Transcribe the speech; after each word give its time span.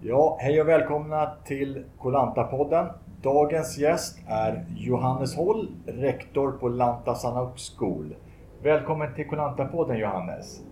Ja, 0.00 0.38
hej 0.40 0.60
och 0.60 0.68
välkomna 0.68 1.30
till 1.44 1.84
Kolanta-podden. 1.98 2.86
Dagens 3.22 3.78
gäst 3.78 4.18
är 4.28 4.64
Johannes 4.76 5.36
Håll, 5.36 5.68
rektor 5.86 6.52
på 6.52 6.68
Lanta 6.68 7.14
Sanok 7.14 7.58
School. 7.58 8.14
Välkommen 8.62 9.14
till 9.14 9.26
Kolanta-podden 9.26 9.96
Johannes. 9.96 10.62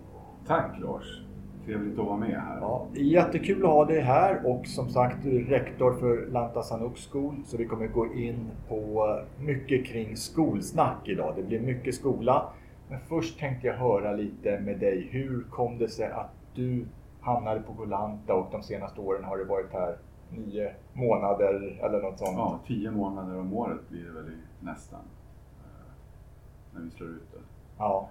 Tack 0.47 0.79
Lars! 0.79 1.21
Trevligt 1.65 1.99
att 1.99 2.05
vara 2.05 2.17
med 2.17 2.41
här. 2.41 2.57
Ja, 2.61 2.87
jättekul 2.93 3.63
att 3.63 3.69
ha 3.69 3.85
dig 3.85 4.01
här 4.01 4.41
och 4.45 4.67
som 4.67 4.89
sagt 4.89 5.17
du 5.23 5.37
är 5.37 5.43
rektor 5.43 5.93
för 5.93 6.27
Lanta 6.31 6.61
Sanok 6.61 6.97
School 6.97 7.35
så 7.45 7.57
vi 7.57 7.65
kommer 7.65 7.87
gå 7.87 8.13
in 8.13 8.51
på 8.67 9.19
mycket 9.39 9.85
kring 9.85 10.17
skolsnack 10.17 10.97
idag. 11.07 11.33
Det 11.35 11.43
blir 11.43 11.59
mycket 11.59 11.95
skola. 11.95 12.49
Men 12.89 12.99
först 12.99 13.39
tänkte 13.39 13.67
jag 13.67 13.75
höra 13.75 14.11
lite 14.11 14.59
med 14.59 14.79
dig. 14.79 15.07
Hur 15.11 15.45
kom 15.49 15.77
det 15.77 15.87
sig 15.87 16.11
att 16.11 16.42
du 16.55 16.85
hamnade 17.21 17.59
på 17.61 17.73
Golanta 17.73 18.33
och 18.33 18.51
de 18.51 18.63
senaste 18.63 19.01
åren 19.01 19.23
har 19.23 19.37
det 19.37 19.43
varit 19.43 19.71
här 19.73 19.97
nio 20.29 20.73
månader 20.93 21.79
eller 21.83 22.01
något 22.01 22.19
sånt? 22.19 22.37
Ja, 22.37 22.59
tio 22.67 22.91
månader 22.91 23.39
om 23.39 23.53
året 23.53 23.89
blir 23.89 24.03
det 24.05 24.11
väl 24.11 24.29
i, 24.33 24.37
nästan. 24.65 24.99
eh, 25.63 25.91
När 26.73 26.81
vi 26.81 26.89
slår 26.89 27.09
ut 27.09 27.31
det. 27.31 27.39
Ja. 27.77 28.09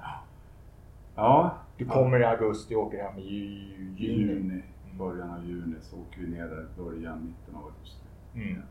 Ja, 1.15 1.51
Du 1.77 1.85
kommer 1.85 2.21
i 2.21 2.25
augusti 2.25 2.75
och 2.75 2.83
åker 2.87 3.03
hem 3.03 3.19
i 3.19 3.23
ju- 3.23 3.29
i 3.29 3.95
juni. 3.97 4.33
juni, 4.33 4.63
början 4.99 5.31
av 5.31 5.45
juni 5.45 5.77
så 5.81 5.97
åker 5.97 6.21
vi 6.21 6.27
ner 6.27 6.45
där 6.49 6.67
början, 6.77 7.19
mitten 7.25 7.55
av 7.55 7.65
augusti. 7.65 8.07
Mm. 8.35 8.63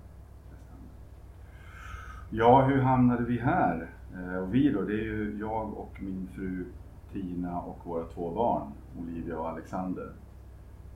Ja, 2.30 2.62
hur 2.66 2.82
hamnade 2.82 3.24
vi 3.24 3.40
här? 3.40 3.90
Eh, 4.16 4.36
Och 4.38 4.54
vi 4.56 4.70
då, 4.72 4.82
det 4.82 4.94
är 4.94 5.04
ju 5.04 5.38
jag 5.40 5.74
och 5.78 5.98
min 6.02 6.28
fru 6.36 6.66
Tina 7.14 7.62
och 7.62 7.78
våra 7.86 8.06
två 8.06 8.32
barn, 8.32 8.68
Olivia 9.00 9.40
och 9.40 9.50
Alexander. 9.50 10.12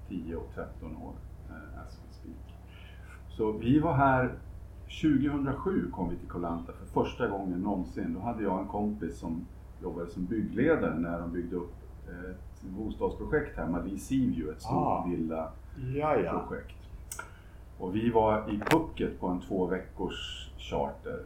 10 0.09 0.35
och 0.35 0.51
13 0.55 0.97
år, 0.97 1.13
eh, 1.49 1.81
as 1.81 1.99
we 2.07 2.13
speak. 2.13 2.55
Så 3.29 3.51
vi 3.51 3.79
var 3.79 3.93
här 3.93 4.33
2007 5.01 5.91
kom 5.91 6.09
vi 6.09 6.15
till 6.17 6.27
Kolanta 6.29 6.71
för 6.73 6.85
första 6.85 7.27
gången 7.27 7.59
någonsin. 7.59 8.13
Då 8.13 8.19
hade 8.19 8.43
jag 8.43 8.59
en 8.59 8.67
kompis 8.67 9.17
som 9.19 9.45
jobbade 9.83 10.07
som 10.07 10.25
byggledare 10.25 10.99
när 10.99 11.19
de 11.19 11.31
byggde 11.31 11.55
upp 11.55 11.73
ett 12.07 12.61
bostadsprojekt 12.69 13.57
hemma 13.57 13.85
i 13.85 13.99
Seaview, 13.99 14.51
ett 14.55 14.61
stort 14.61 14.73
Ah. 14.77 15.05
villa 15.09 15.51
Ja, 15.95 16.15
ja. 16.15 16.39
projekt. 16.47 16.75
Och 17.79 17.95
vi 17.95 18.09
var 18.11 18.53
i 18.53 18.59
Phuket 18.59 19.19
på 19.19 19.27
en 19.27 19.41
två 19.41 19.65
veckors 19.65 20.49
charter. 20.57 21.19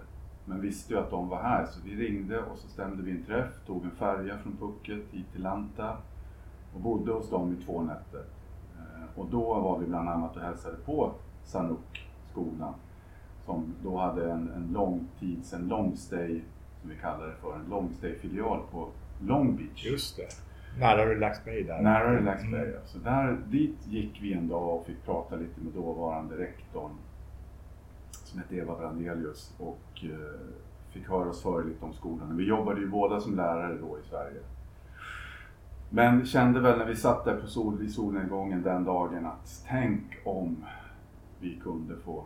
Men 0.49 0.61
visste 0.61 0.93
ju 0.93 0.99
att 0.99 1.09
de 1.09 1.29
var 1.29 1.41
här 1.41 1.65
så 1.65 1.79
vi 1.85 1.95
ringde 1.95 2.39
och 2.39 2.57
så 2.57 2.67
stämde 2.67 3.03
vi 3.03 3.11
en 3.11 3.23
träff, 3.23 3.51
tog 3.65 3.83
en 3.83 3.91
färja 3.91 4.37
från 4.37 4.57
Phuket 4.57 5.05
hit 5.11 5.31
till 5.31 5.41
Lanta 5.43 5.97
och 6.73 6.81
bodde 6.81 7.11
hos 7.11 7.29
dem 7.29 7.53
i 7.59 7.65
två 7.65 7.81
nätter. 7.81 8.23
Eh, 8.77 9.19
Och 9.19 9.25
då 9.31 9.53
var 9.53 9.79
vi 9.79 9.85
bland 9.85 10.09
annat 10.09 10.35
och 10.35 10.41
hälsade 10.41 10.75
på 10.85 11.11
Sanok-skolan 11.43 12.73
som 13.45 13.73
då 13.83 13.97
hade 13.97 14.31
en, 14.31 14.51
en 14.51 14.69
långtids, 14.73 15.53
en 15.53 15.67
long 15.67 15.97
stay, 15.97 16.41
som 16.81 16.89
vi 16.89 16.95
kallar 16.95 17.27
det 17.27 17.35
för, 17.41 17.55
en 17.55 17.69
long 17.69 17.89
stay-filial 17.93 18.59
på 18.71 18.87
Long 19.21 19.55
Beach. 19.55 19.85
Just 19.85 20.17
det. 20.17 20.27
Nära 20.79 21.09
Relax 21.09 21.45
Bay 21.45 21.63
där. 21.63 21.81
Nära 21.81 22.15
Relax 22.15 22.41
Bay. 22.51 22.65
Mm. 22.69 22.79
Så 22.85 22.97
där, 22.97 23.37
dit 23.47 23.87
gick 23.87 24.19
vi 24.21 24.33
en 24.33 24.47
dag 24.47 24.79
och 24.79 24.85
fick 24.85 25.05
prata 25.05 25.35
lite 25.35 25.61
med 25.61 25.73
dåvarande 25.73 26.37
rektorn 26.37 26.91
som 28.29 28.39
hette 28.39 28.55
Eva 28.55 28.75
Brandelius 28.75 29.53
och 29.57 30.03
eh, 30.03 30.49
fick 30.89 31.09
höra 31.09 31.29
oss 31.29 31.43
före 31.43 31.65
lite 31.65 31.85
om 31.85 31.93
skolan. 31.93 32.37
Vi 32.37 32.47
jobbade 32.47 32.81
ju 32.81 32.87
båda 32.87 33.19
som 33.19 33.35
lärare 33.35 33.77
då 33.77 33.97
i 33.99 34.09
Sverige. 34.09 34.41
Men 35.89 36.25
kände 36.25 36.59
väl 36.59 36.77
när 36.77 36.85
vi 36.85 36.95
satt 36.95 37.25
där 37.25 37.35
på 37.35 37.47
sol, 37.47 37.77
vid 37.77 37.93
solnedgången 37.93 38.61
den 38.61 38.83
dagen 38.83 39.25
att 39.25 39.65
tänk 39.67 40.03
om 40.23 40.65
vi 41.39 41.59
kunde 41.63 41.95
få 41.95 42.23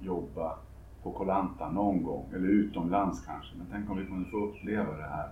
jobba 0.00 0.58
på 1.02 1.12
Kolanta 1.12 1.70
någon 1.70 2.02
gång, 2.02 2.26
eller 2.34 2.48
utomlands 2.48 3.26
kanske. 3.26 3.56
Men 3.58 3.66
tänk 3.70 3.90
om 3.90 3.98
vi 3.98 4.06
kunde 4.06 4.30
få 4.30 4.36
uppleva 4.36 4.96
det 4.96 5.08
här 5.08 5.28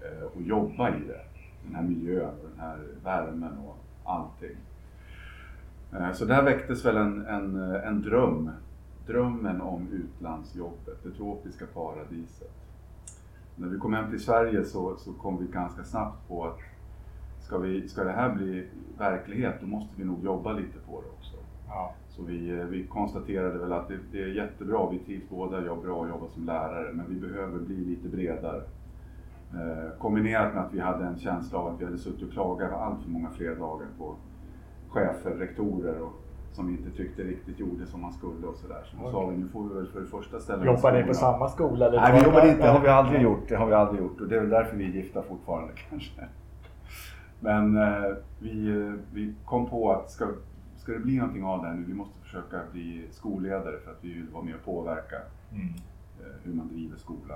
eh, 0.00 0.24
och 0.24 0.42
jobba 0.42 0.88
i 0.88 1.00
det. 1.06 1.20
Den 1.64 1.74
här 1.74 1.82
miljön 1.82 2.34
och 2.42 2.48
den 2.50 2.60
här 2.60 2.78
värmen 3.04 3.58
och 3.58 3.76
allting. 4.04 4.56
Eh, 5.92 6.12
så 6.12 6.24
där 6.24 6.42
väcktes 6.42 6.84
väl 6.84 6.96
en, 6.96 7.26
en, 7.26 7.56
en 7.74 8.02
dröm. 8.02 8.50
Drömmen 9.06 9.60
om 9.60 9.88
utlandsjobbet, 9.92 11.02
det 11.02 11.10
tropiska 11.10 11.66
paradiset. 11.66 12.52
När 13.56 13.68
vi 13.68 13.78
kom 13.78 13.92
hem 13.92 14.10
till 14.10 14.20
Sverige 14.20 14.64
så, 14.64 14.96
så 14.96 15.12
kom 15.12 15.38
vi 15.38 15.46
ganska 15.46 15.84
snabbt 15.84 16.28
på 16.28 16.46
att 16.46 16.58
ska, 17.40 17.58
vi, 17.58 17.88
ska 17.88 18.04
det 18.04 18.12
här 18.12 18.34
bli 18.34 18.68
verklighet 18.98 19.54
då 19.60 19.66
måste 19.66 19.90
vi 19.96 20.04
nog 20.04 20.24
jobba 20.24 20.52
lite 20.52 20.78
på 20.78 21.00
det 21.00 21.08
också. 21.18 21.36
Ja. 21.68 21.94
Så 22.08 22.22
vi, 22.22 22.50
eh, 22.50 22.64
vi 22.64 22.86
konstaterade 22.86 23.58
väl 23.58 23.72
att 23.72 23.88
det, 23.88 23.98
det 24.12 24.22
är 24.22 24.26
jättebra, 24.26 24.90
vi 24.90 24.98
trivs 24.98 25.28
båda, 25.30 25.64
jag 25.64 25.82
bra 25.82 26.02
att 26.02 26.08
jobba 26.08 26.28
som 26.28 26.44
lärare, 26.44 26.92
men 26.92 27.06
vi 27.08 27.20
behöver 27.20 27.58
bli 27.58 27.76
lite 27.76 28.08
bredare. 28.08 28.62
Eh, 29.54 29.98
kombinerat 29.98 30.54
med 30.54 30.64
att 30.64 30.74
vi 30.74 30.80
hade 30.80 31.04
en 31.04 31.18
känsla 31.18 31.58
av 31.58 31.66
att 31.66 31.80
vi 31.80 31.84
hade 31.84 31.98
suttit 31.98 32.22
och 32.22 32.32
klagat 32.32 32.72
allt 32.72 33.02
för 33.02 33.10
många 33.10 33.30
fredagar 33.30 33.86
på 33.98 34.14
chefer, 34.88 35.30
rektorer 35.30 36.00
och, 36.02 36.12
som 36.52 36.68
inte 36.70 36.90
tyckte 36.90 37.22
riktigt 37.22 37.58
gjorde 37.58 37.86
som 37.86 38.00
man 38.00 38.12
skulle 38.12 38.46
och 38.46 38.56
sådär. 38.56 38.84
Så 38.84 39.04
då 39.04 39.10
sa 39.10 39.26
vi, 39.26 39.36
nu 39.36 39.48
får 39.48 39.68
vi 39.68 39.74
väl 39.74 39.86
för 39.86 40.00
det 40.00 40.06
första 40.06 40.40
ställa 40.40 40.64
Jobbar 40.66 40.92
ni 40.92 41.02
på 41.02 41.14
samma 41.14 41.48
skola? 41.48 41.86
Eller 41.86 42.00
Nej, 42.00 42.12
vi 42.18 42.24
jobbade 42.24 42.48
inte, 42.48 42.62
det 42.62 42.68
har 42.68 42.80
vi 42.80 42.88
aldrig 42.88 43.22
gjort. 43.22 43.48
Det 43.48 43.56
har 43.56 43.66
vi 43.66 43.74
aldrig 43.74 44.00
gjort 44.02 44.20
och 44.20 44.28
det 44.28 44.36
är 44.36 44.40
väl 44.40 44.50
därför 44.50 44.76
vi 44.76 44.84
är 44.84 44.88
gifta 44.88 45.22
fortfarande 45.22 45.72
kanske. 45.90 46.28
Men 47.40 47.76
eh, 47.76 48.10
vi, 48.38 48.68
eh, 48.70 48.94
vi 49.12 49.34
kom 49.44 49.66
på 49.70 49.92
att 49.92 50.10
ska, 50.10 50.26
ska 50.76 50.92
det 50.92 50.98
bli 50.98 51.16
någonting 51.18 51.44
av 51.44 51.62
det 51.62 51.68
här 51.68 51.74
nu, 51.74 51.84
vi 51.84 51.94
måste 51.94 52.18
försöka 52.18 52.60
bli 52.72 53.06
skolledare 53.10 53.78
för 53.84 53.90
att 53.90 53.98
vi 54.00 54.12
vill 54.14 54.28
vara 54.28 54.44
med 54.44 54.54
och 54.54 54.64
påverka 54.64 55.16
Mm. 55.52 55.66
eh, 56.20 56.26
hur 56.42 56.52
man 56.54 56.68
driver 56.68 56.96
skola 56.96 57.34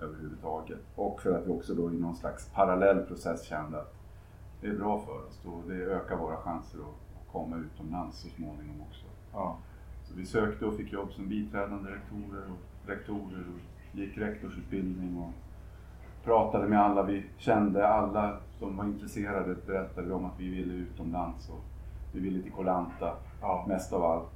överhuvudtaget. 0.00 0.78
Och 0.94 1.20
för 1.22 1.38
att 1.38 1.46
vi 1.46 1.50
också 1.50 1.74
då 1.74 1.92
i 1.92 1.98
någon 1.98 2.16
slags 2.16 2.48
parallell 2.54 2.98
process 2.98 3.42
kände 3.44 3.78
att 3.80 3.94
det 4.60 4.66
är 4.66 4.74
bra 4.74 5.00
för 5.06 5.26
oss 5.26 5.44
och 5.44 5.70
det 5.70 5.74
ökar 5.84 6.16
våra 6.16 6.36
chanser 6.36 6.78
att 6.78 7.09
komma 7.32 7.56
utomlands 7.56 8.18
så 8.18 8.28
småningom 8.28 8.80
också. 8.88 9.06
Ja. 9.32 9.56
Så 10.04 10.14
vi 10.14 10.26
sökte 10.26 10.66
och 10.66 10.76
fick 10.76 10.92
jobb 10.92 11.12
som 11.12 11.28
biträdande 11.28 11.90
rektorer 11.90 12.42
och 12.50 12.88
rektorer 12.88 13.44
och 13.54 13.98
gick 13.98 14.18
rektorsutbildning 14.18 15.18
och 15.18 15.30
pratade 16.24 16.68
med 16.68 16.80
alla 16.80 17.02
vi 17.02 17.24
kände. 17.38 17.88
Alla 17.88 18.38
som 18.58 18.76
var 18.76 18.84
intresserade 18.84 19.56
berättade 19.66 20.14
om 20.14 20.24
att 20.24 20.40
vi 20.40 20.48
ville 20.48 20.72
utomlands 20.74 21.48
och 21.50 21.60
vi 22.12 22.20
ville 22.20 22.42
till 22.42 22.52
Kolanta 22.52 23.14
Ja. 23.40 23.64
mest 23.68 23.92
av 23.92 24.04
allt. 24.04 24.30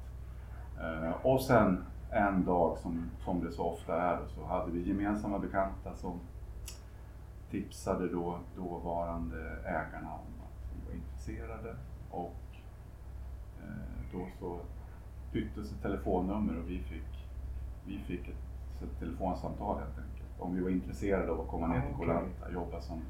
Eh, 0.81 1.25
och 1.25 1.41
sen 1.41 1.83
en 2.11 2.45
dag 2.45 2.77
som, 2.77 3.09
som 3.25 3.45
det 3.45 3.51
så 3.51 3.63
ofta 3.63 4.01
är 4.01 4.19
så 4.27 4.45
hade 4.45 4.71
vi 4.71 4.87
gemensamma 4.87 5.39
bekanta 5.39 5.95
som 5.95 6.19
tipsade 7.51 8.07
då 8.07 8.39
dåvarande 8.55 9.59
ägarna 9.65 10.11
om 10.13 10.41
att 10.43 10.73
vi 10.73 10.87
var 10.87 10.95
intresserade 10.95 11.75
och 12.09 12.35
då 14.15 14.27
så 14.39 14.59
byttes 15.31 15.71
ett 15.71 15.81
telefonnummer 15.81 16.57
och 16.59 16.69
vi 16.69 16.79
fick, 16.79 17.27
vi 17.85 17.99
fick 17.99 18.27
ett, 18.27 18.83
ett 18.83 18.99
telefonsamtal 18.99 19.79
helt 19.79 19.97
enkelt. 19.97 20.39
Om 20.39 20.55
vi 20.55 20.61
var 20.61 20.69
intresserade 20.69 21.31
av 21.31 21.41
att 21.41 21.47
komma 21.47 21.67
ner 21.67 21.81
till 21.81 21.89
Ah, 21.89 21.95
okej. 21.95 22.07
Kolanta, 22.07 22.51
jobba 22.53 22.81
som 22.81 23.01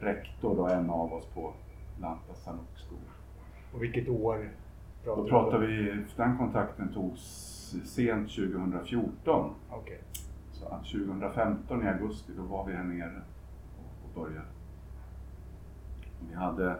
rektor 0.00 0.60
och 0.60 0.70
en 0.70 0.90
av 0.90 1.12
oss 1.12 1.26
på 1.26 1.52
Lanta 2.00 2.34
Sanok 2.34 2.78
School. 2.88 2.98
Och 3.74 3.82
vilket 3.82 4.08
år 4.08 4.50
pratar 5.04 5.22
Då 5.22 5.28
pratar 5.28 5.58
vi, 5.58 6.04
den 6.16 6.38
kontakten 6.38 6.92
togs 6.94 7.20
sent 7.84 8.28
2014. 8.28 9.54
Okej. 9.70 10.00
Så 10.52 10.66
att 10.66 10.84
2015 10.84 11.82
i 11.82 11.88
augusti, 11.88 12.32
då 12.36 12.42
var 12.42 12.66
vi 12.66 12.72
här 12.72 12.84
nere 12.84 13.22
och, 13.78 14.04
och 14.04 14.22
började. 14.22 14.46
Vi 16.28 16.34
hade, 16.34 16.76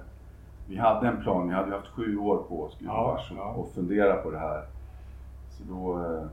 vi 0.67 0.77
hade 0.77 1.09
en 1.09 1.23
plan, 1.23 1.49
vi 1.49 1.55
hade 1.55 1.77
haft 1.77 1.89
sju 1.89 2.19
år 2.19 2.37
på 2.49 2.63
oss 2.63 2.77
Ja, 2.81 3.21
ja. 3.37 3.45
och, 3.51 3.61
och 3.61 3.73
fundera 3.75 4.17
på 4.17 4.31
det 4.31 4.39
här. 4.39 4.65
Så 5.51 5.65
då 5.69 6.05
eh, 6.05 6.27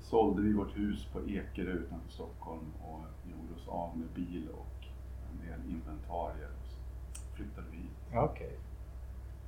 sålde 0.00 0.42
vi 0.42 0.52
vårt 0.52 0.78
hus 0.78 1.04
på 1.12 1.18
Ekerö 1.20 1.72
utanför 1.72 2.10
Stockholm 2.10 2.60
och 2.82 3.00
gjorde 3.30 3.54
oss 3.60 3.68
av 3.68 3.98
med 3.98 4.06
bil 4.14 4.48
och 4.52 4.86
en 5.32 5.46
del 5.48 5.70
inventarier. 5.70 6.48
Och 6.60 6.66
så 6.66 7.36
flyttade 7.36 7.66
vi 7.70 7.76
hit. 7.76 7.90
Okej. 8.14 8.56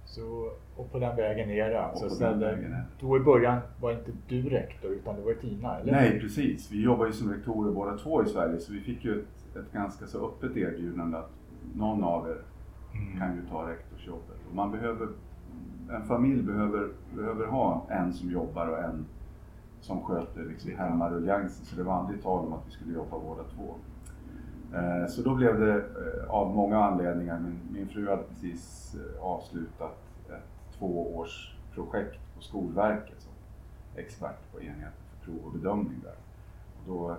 Så, 0.06 0.50
och 0.76 0.92
på 0.92 0.98
den 0.98 1.16
vägen 1.16 1.48
ner 1.48 1.74
Och 1.74 1.80
alltså. 1.80 2.24
det- 2.24 2.34
vägen 2.34 2.70
ner. 2.70 2.84
Då 3.00 3.16
i 3.16 3.20
början 3.20 3.58
var 3.80 3.92
inte 3.92 4.10
du 4.28 4.42
rektor 4.48 4.90
utan 4.90 5.16
det 5.16 5.22
var 5.22 5.34
Tina, 5.34 5.78
eller? 5.78 5.92
Nej, 5.92 6.20
precis. 6.20 6.70
Vi 6.72 6.82
jobbar 6.82 7.06
ju 7.06 7.12
som 7.12 7.32
rektorer 7.32 7.72
båda 7.72 7.96
två 7.98 8.22
i 8.22 8.26
Sverige 8.26 8.60
så 8.60 8.72
vi 8.72 8.80
fick 8.80 9.04
ju 9.04 9.20
ett, 9.20 9.56
ett 9.56 9.72
ganska 9.72 10.06
så 10.06 10.26
öppet 10.28 10.56
erbjudande 10.56 11.18
att 11.18 11.30
någon 11.74 12.04
av 12.04 12.28
er 12.28 12.38
Mm. 12.94 13.18
kan 13.18 13.36
ju 13.36 13.42
ta 13.50 13.68
rektorsjobbet. 13.70 14.36
Och 14.48 14.54
man 14.54 14.70
behöver, 14.70 15.08
en 15.90 16.04
familj 16.06 16.42
behöver, 16.42 16.88
behöver 17.16 17.46
ha 17.46 17.86
en 17.90 18.12
som 18.14 18.30
jobbar 18.30 18.66
och 18.66 18.78
en 18.78 19.06
som 19.80 20.02
sköter 20.02 20.44
liksom 20.44 20.70
hemmaruljansen. 20.76 21.64
Så 21.66 21.76
det 21.76 21.82
var 21.82 21.94
aldrig 21.94 22.22
tal 22.22 22.46
om 22.46 22.52
att 22.52 22.66
vi 22.66 22.70
skulle 22.70 22.94
jobba 22.94 23.18
båda 23.18 23.42
två. 23.44 23.74
Eh, 24.76 25.06
Så 25.08 25.22
då 25.22 25.34
blev 25.34 25.60
det 25.60 25.74
eh, 25.74 26.30
av 26.30 26.54
många 26.56 26.78
anledningar, 26.84 27.40
min, 27.40 27.58
min 27.72 27.88
fru 27.88 28.08
hade 28.08 28.22
precis 28.22 28.94
eh, 28.94 29.22
avslutat 29.24 29.98
ett 30.28 30.78
tvåårsprojekt 30.78 32.18
på 32.36 32.42
Skolverket 32.42 33.20
som 33.20 33.32
expert 33.96 34.52
på 34.52 34.60
enheten 34.60 34.92
för 35.10 35.24
prov 35.26 35.40
och 35.46 35.52
bedömning 35.52 36.00
där. 36.02 36.14
Och 36.78 36.86
då, 36.86 37.10
eh, 37.10 37.16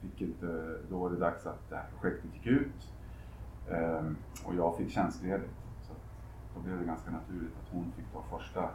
fick 0.00 0.20
inte, 0.20 0.76
då 0.90 0.98
var 0.98 1.10
det 1.10 1.16
dags 1.16 1.46
att 1.46 1.70
det 1.70 1.76
här 1.76 1.84
projektet 2.00 2.30
gick 2.34 2.46
ut 2.46 2.88
Ehm, 3.70 4.16
och 4.44 4.54
jag 4.54 4.76
fick 4.76 4.90
tjänstledigt. 4.90 5.50
Så 5.82 5.92
då 6.54 6.60
blev 6.60 6.78
det 6.78 6.84
ganska 6.84 7.10
naturligt 7.10 7.52
att 7.62 7.72
hon 7.72 7.92
fick 7.96 8.04
ta 8.12 8.38
första, 8.38 8.68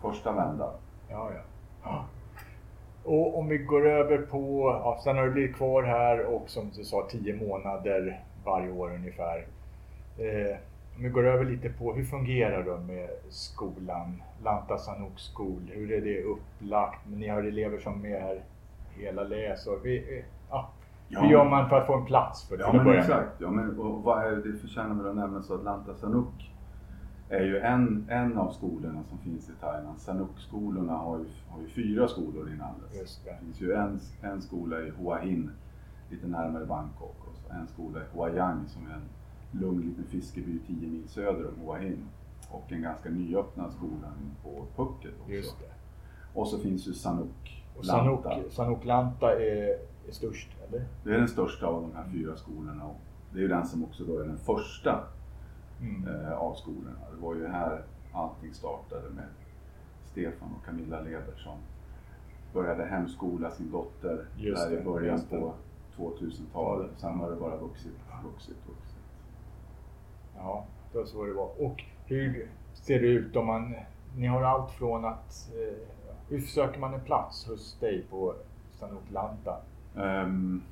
första 0.00 0.32
vändan. 0.32 0.72
Ja, 1.08 1.30
ja. 1.34 1.40
ja. 1.82 2.04
Och 3.04 3.38
om 3.38 3.48
vi 3.48 3.58
går 3.58 3.86
över 3.86 4.18
på, 4.18 4.70
ja, 4.84 5.00
sen 5.04 5.16
har 5.16 5.24
du 5.24 5.30
blivit 5.30 5.56
kvar 5.56 5.82
här 5.82 6.24
och 6.24 6.50
som 6.50 6.70
du 6.76 6.84
sa 6.84 7.06
tio 7.10 7.36
månader 7.36 8.24
varje 8.44 8.72
år 8.72 8.94
ungefär. 8.94 9.46
Eh, 10.18 10.56
om 10.96 11.02
vi 11.02 11.08
går 11.08 11.26
över 11.26 11.44
lite 11.44 11.68
på 11.68 11.92
hur 11.92 12.04
fungerar 12.04 12.62
det 12.62 12.92
med 12.92 13.10
skolan? 13.28 14.22
Lanta 14.42 14.78
Sanook 14.78 15.20
skol, 15.20 15.70
hur 15.72 15.92
är 15.92 16.00
det 16.00 16.22
upplagt? 16.22 17.00
Ni 17.06 17.28
har 17.28 17.42
elever 17.42 17.78
som 17.78 18.04
är 18.04 18.20
här 18.20 18.42
hela 18.90 19.22
läsår. 19.22 19.78
Ja. 21.12 21.20
Hur 21.20 21.30
gör 21.30 21.44
man 21.44 21.68
för 21.68 21.76
att 21.76 21.86
få 21.86 21.94
en 21.94 22.04
plats 22.04 22.48
för? 22.48 22.58
Ja 22.58 22.68
att 22.68 22.74
men 22.74 22.98
exakt. 22.98 23.40
Ja, 23.40 23.50
men, 23.50 23.78
och 23.78 24.02
vad 24.02 24.24
är 24.24 24.36
det, 24.36 24.58
förtjänar 24.58 24.94
väl 24.94 25.06
att 25.06 25.16
nämnas 25.16 25.46
så 25.46 25.54
Atlanta 25.54 25.94
Sanuk 25.94 26.50
är 27.28 27.44
ju 27.44 27.58
en, 27.58 28.06
en 28.08 28.38
av 28.38 28.52
skolorna 28.52 29.02
som 29.08 29.18
finns 29.18 29.48
i 29.48 29.52
Thailand. 29.60 29.98
Sanuk-skolorna 29.98 30.92
har 30.92 31.18
ju, 31.18 31.24
har 31.48 31.60
ju 31.60 31.68
fyra 31.68 32.08
skolor 32.08 32.48
i 32.48 32.56
landet. 32.56 32.90
Det. 32.92 33.30
Det 33.30 33.38
finns 33.40 33.60
ju 33.60 33.72
en, 33.72 34.00
en 34.22 34.42
skola 34.42 34.80
i 34.80 34.90
Hua 34.90 35.18
Hin, 35.18 35.50
lite 36.10 36.26
närmare 36.26 36.66
Bangkok. 36.66 37.16
Och 37.20 37.36
så 37.36 37.52
en 37.52 37.66
skola 37.66 38.00
i 38.00 38.16
Hua 38.16 38.30
Yang 38.30 38.68
som 38.68 38.86
är 38.86 38.94
en 38.94 39.60
lugn 39.60 39.80
liten 39.80 40.04
fiskeby 40.04 40.58
10 40.66 40.88
mil 40.88 41.08
söder 41.08 41.48
om 41.48 41.66
Hua 41.66 41.76
Hin. 41.76 42.04
Och 42.50 42.72
en 42.72 42.82
ganska 42.82 43.08
nyöppnad 43.08 43.72
skola 43.72 44.12
på 44.42 44.64
Phuket 44.76 45.14
också. 45.20 45.56
Och 46.34 46.48
så 46.48 46.58
finns 46.58 46.88
ju 46.88 46.92
Sanuk 46.92 47.64
Och 47.78 47.86
Sanok, 47.86 48.24
Lanta. 48.24 48.50
Sanok 48.50 48.84
Lanta 48.84 49.32
är, 49.32 49.78
är 50.10 50.14
störst, 50.14 50.48
eller? 50.68 50.84
Det 51.04 51.10
är 51.10 51.18
den 51.18 51.28
största 51.28 51.66
av 51.66 51.82
de 51.82 51.94
här 51.96 52.04
fyra 52.12 52.36
skolorna 52.36 52.84
och 52.84 52.96
det 53.32 53.38
är 53.38 53.42
ju 53.42 53.48
den 53.48 53.66
som 53.66 53.84
också 53.84 54.04
då 54.04 54.18
är 54.18 54.24
den 54.24 54.38
första 54.38 55.04
Mm. 55.80 56.08
eh, 56.08 56.32
av 56.32 56.54
skolorna. 56.54 56.96
Det 57.14 57.22
var 57.22 57.34
ju 57.34 57.46
här 57.46 57.82
allting 58.12 58.54
startade 58.54 59.10
med 59.10 59.24
Stefan 60.04 60.48
och 60.58 60.64
Camilla 60.66 61.00
Leber 61.00 61.34
som 61.36 61.58
började 62.52 62.84
hemskola 62.84 63.50
sin 63.50 63.70
dotter 63.70 64.26
Just 64.36 64.68
där 64.68 64.80
i 64.80 64.84
början 64.84 65.20
på 65.30 65.54
2000-talet. 65.96 66.90
Sen 66.96 67.18
har 67.18 67.30
det 67.30 67.36
bara 67.36 67.56
vuxit, 67.56 67.92
vuxit, 68.24 68.56
vuxit. 68.68 68.96
Ja, 70.36 70.64
det 70.92 70.98
var 70.98 71.04
så 71.04 71.24
det 71.24 71.32
var. 71.32 71.62
Och 71.62 71.84
hur 72.06 72.50
ser 72.74 73.00
det 73.00 73.06
ut 73.06 73.36
om 73.36 73.46
man... 73.46 73.74
Ni 74.16 74.26
har 74.26 74.42
allt 74.42 74.70
från 74.70 75.04
att... 75.04 75.50
Eh, 75.54 75.86
hur 76.28 76.40
söker 76.40 76.80
man 76.80 76.94
en 76.94 77.00
plats 77.00 77.46
hos 77.46 77.78
dig 77.80 78.06
på 78.10 78.34
Sanok 78.72 79.10
Um, 79.94 80.62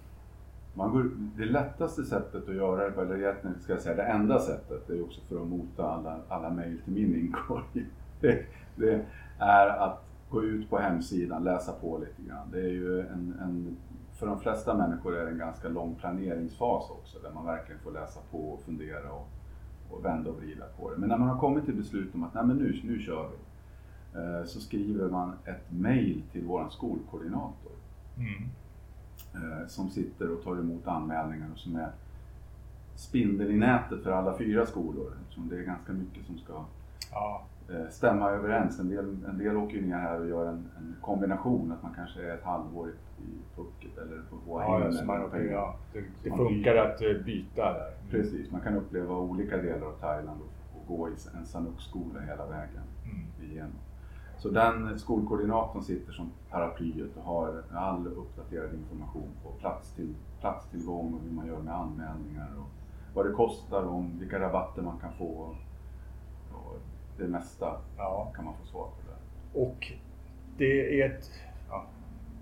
man 0.75 0.91
går, 0.91 1.11
det 1.37 1.45
lättaste 1.45 2.05
sättet 2.05 2.49
att 2.49 2.55
göra 2.55 2.91
det, 2.91 3.03
eller 3.03 3.17
egentligen 3.17 3.61
ska 3.61 3.73
jag 3.73 3.83
säga 3.83 3.97
det 3.97 4.03
enda 4.03 4.39
sättet, 4.39 4.87
det 4.87 4.93
är 4.93 5.03
också 5.03 5.21
för 5.21 5.43
att 5.43 5.49
mota 5.49 5.91
alla, 5.91 6.21
alla 6.29 6.51
mejl 6.51 6.81
till 6.85 6.93
min 6.93 7.21
inkorg. 7.21 7.65
Det, 8.21 8.47
det 8.77 9.07
är 9.39 9.69
att 9.69 10.05
gå 10.31 10.45
ut 10.45 10.71
på 10.71 10.79
hemsidan, 10.79 11.45
läsa 11.45 11.73
på 11.73 11.99
lite 11.99 12.23
grann. 12.29 12.51
Det 12.53 12.61
är 12.61 12.71
ju 12.71 13.01
en, 13.01 13.35
en, 13.43 13.77
för 14.13 14.27
de 14.27 14.41
flesta 14.41 14.75
människor 14.75 15.17
är 15.17 15.25
det 15.25 15.31
en 15.31 15.39
ganska 15.39 15.69
lång 15.69 15.95
planeringsfas 15.95 16.91
också, 16.91 17.19
där 17.19 17.31
man 17.31 17.47
verkligen 17.47 17.81
får 17.81 17.93
läsa 17.93 18.21
på 18.31 18.39
och 18.39 18.63
fundera 18.63 19.13
och, 19.13 19.29
och 19.91 20.05
vända 20.05 20.31
och 20.31 20.37
vrida 20.37 20.65
på 20.81 20.91
det. 20.91 20.97
Men 20.97 21.09
när 21.09 21.19
man 21.19 21.29
har 21.29 21.39
kommit 21.39 21.65
till 21.65 21.77
beslut 21.77 22.15
om 22.15 22.25
att 22.25 22.35
Nej, 22.35 22.45
men 22.45 22.57
nu, 22.57 22.81
nu 22.85 22.99
kör 22.99 23.29
vi, 23.29 24.21
ehm, 24.21 24.47
så 24.47 24.61
skriver 24.61 25.11
man 25.11 25.33
ett 25.45 25.73
mejl 25.73 26.23
till 26.33 26.45
vår 26.45 26.69
skolkoordinator 26.71 27.73
Mm 28.19 28.49
eh, 29.43 29.67
som 29.67 29.91
sitter 29.91 30.31
och 30.31 30.43
tar 30.45 30.57
emot 30.57 30.87
anmälningar 30.89 31.47
och 31.53 31.59
som 31.59 31.77
är 31.77 31.91
spindeln 32.97 33.51
i 33.51 33.57
nätet 33.57 34.03
för 34.03 34.11
alla 34.11 34.39
fyra 34.39 34.67
skolor. 34.67 35.13
Eftersom 35.23 35.49
det 35.49 35.59
är 35.59 35.63
ganska 35.63 35.93
mycket 35.93 36.27
som 36.27 36.39
ska 36.39 36.65
Ja, 37.13 37.43
eh, 37.71 37.89
stämma 37.91 38.31
överens. 38.31 38.79
En 38.81 38.89
del, 38.89 39.17
en 39.29 39.39
del 39.39 39.57
åker 39.57 39.75
ju 39.77 39.87
ner 39.87 39.99
här 39.99 40.21
och 40.21 40.29
gör 40.29 40.47
en, 40.47 40.65
en 40.79 40.97
kombination, 41.01 41.73
att 41.73 41.83
man 41.83 41.95
kanske 41.95 42.23
är 42.31 42.35
ett 42.35 42.45
halvår 42.45 42.89
i, 42.89 42.95
Phuket 43.57 43.99
eller 43.99 44.23
på 44.31 44.37
Hua 44.47 44.63
ja, 44.63 44.79
Hin 45.39 45.49
ja, 45.51 45.75
det, 45.93 46.05
det 46.23 46.31
funkar 46.31 46.77
att 46.77 47.03
eh, 47.03 47.25
byta 47.25 47.73
där. 47.73 47.89
Mm. 47.89 48.11
Precis, 48.11 48.51
man 48.51 48.61
kan 48.61 48.75
uppleva 48.77 49.15
olika 49.17 49.57
delar 49.57 49.87
av 49.87 49.93
Thailand 49.93 50.41
och, 50.41 50.81
och 50.81 50.97
gå 50.99 51.09
i 51.09 51.13
en 51.39 51.47
Sanuk-skola 51.47 52.21
hela 52.21 52.47
vägen 52.47 52.83
Mm. 53.05 53.51
igenom. 53.53 53.73
Så 54.39 54.49
den 54.49 54.99
skolkoordinatorn 54.99 55.83
sitter 55.83 56.13
som 56.13 56.31
paraplyet 56.51 57.17
och 57.17 57.23
har 57.25 57.63
all 57.73 58.07
uppdaterad 58.07 58.75
information 58.75 59.29
på 59.43 59.51
plats 59.61 59.93
till, 59.93 60.15
platstillgång 60.41 61.15
och 61.15 61.21
hur 61.21 61.31
man 61.31 61.47
gör 61.47 61.59
med 61.59 61.75
anmälningar 61.75 62.49
och 62.59 62.67
vad 63.15 63.27
det 63.27 63.33
kostar 63.33 63.83
och 63.83 63.95
om 63.95 64.19
vilka 64.19 64.41
rabatter 64.41 64.83
man 64.83 64.99
kan 64.99 65.13
få. 65.13 65.55
Och 66.53 66.77
det 67.19 67.25
mesta 67.29 67.77
Ja. 67.97 68.33
kan 68.37 68.45
man 68.45 68.55
få 68.55 68.67
svar 68.67 68.85
på 68.85 69.11
där. 69.11 69.63
Och 69.65 69.93
det 70.59 71.01
är 71.01 71.11
ett... 71.11 71.31
Ja, 71.71 71.85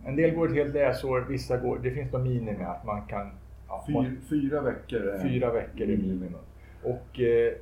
en 0.04 0.16
del 0.16 0.34
går 0.34 0.49
ett 0.49 0.54
helt 0.54 0.75
läsår, 0.75 1.20
vissa 1.20 1.56
går... 1.56 1.78
Det 1.82 1.90
finns 1.90 2.12
någon 2.12 2.22
minimi 2.22 2.64
att 2.64 2.84
man 2.84 3.06
kan... 3.06 3.31
Ja, 3.69 3.84
Fyra, 3.87 4.10
fyra 4.31 4.60
veckor 4.60 5.00
är 5.00 5.22
Fyra 5.22 5.52
veckor 5.52 5.82
är 5.82 5.96
minimum. 5.96 6.34
Och 6.84 7.20
eh, 7.20 7.52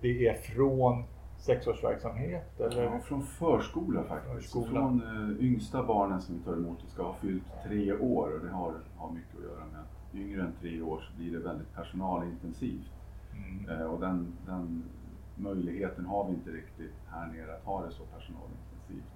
det 0.00 0.26
är 0.28 0.34
från 0.34 1.04
sexårsverksamhet 1.44 2.60
eller? 2.60 2.82
Ja, 2.82 3.00
från 3.00 3.22
förskola 3.22 4.04
faktiskt. 4.04 4.52
Förskola. 4.52 4.70
Från 4.70 5.02
eh, 5.02 5.44
yngsta 5.44 5.82
barnen 5.82 6.22
som 6.22 6.38
vi 6.38 6.44
tar 6.44 6.52
emot 6.52 6.78
ska 6.88 7.02
ha 7.02 7.14
fyllt 7.14 7.44
tre 7.64 7.92
år 7.92 8.34
och 8.34 8.40
det 8.46 8.50
har, 8.50 8.74
har 8.96 9.10
mycket 9.10 9.36
att 9.36 9.42
göra 9.42 9.64
med 9.72 9.80
att 9.80 10.14
yngre 10.14 10.42
än 10.42 10.52
tre 10.60 10.82
år 10.82 11.00
så 11.00 11.16
blir 11.16 11.32
det 11.32 11.38
väldigt 11.38 11.74
personalintensivt. 11.74 12.90
Mm. 13.32 13.80
Eh, 13.80 13.86
och 13.86 14.00
den, 14.00 14.32
den 14.46 14.84
möjligheten 15.36 16.06
har 16.06 16.28
vi 16.28 16.34
inte 16.34 16.50
riktigt 16.50 16.94
här 17.08 17.26
nere 17.26 17.56
att 17.56 17.64
ha 17.64 17.84
det 17.86 17.90
så 17.90 18.02
personalintensivt. 18.04 19.12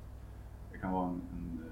Det 0.73 0.79
kan 0.79 0.93
vara 0.93 1.09
en, 1.09 1.21
en, 1.33 1.65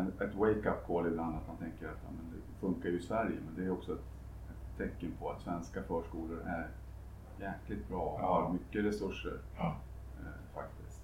en, 0.00 0.28
ett 0.28 0.34
wake-up 0.34 0.86
call 0.86 1.06
ibland 1.06 1.36
att 1.36 1.48
man 1.48 1.56
tänker 1.56 1.86
att 1.86 2.00
ja, 2.04 2.10
men 2.16 2.32
det 2.32 2.60
funkar 2.60 2.88
ju 2.88 2.98
i 2.98 3.02
Sverige 3.02 3.36
men 3.46 3.54
det 3.56 3.68
är 3.68 3.72
också 3.72 3.92
ett, 3.92 4.04
ett 4.50 4.78
tecken 4.78 5.12
på 5.20 5.30
att 5.30 5.40
svenska 5.40 5.82
förskolor 5.82 6.42
är 6.46 6.68
jäkligt 7.40 7.88
bra 7.88 8.00
och 8.02 8.20
Ja. 8.20 8.26
har 8.26 8.52
mycket 8.52 8.84
resurser 8.84 9.38
eh, 10.20 10.54
faktiskt. 10.54 11.00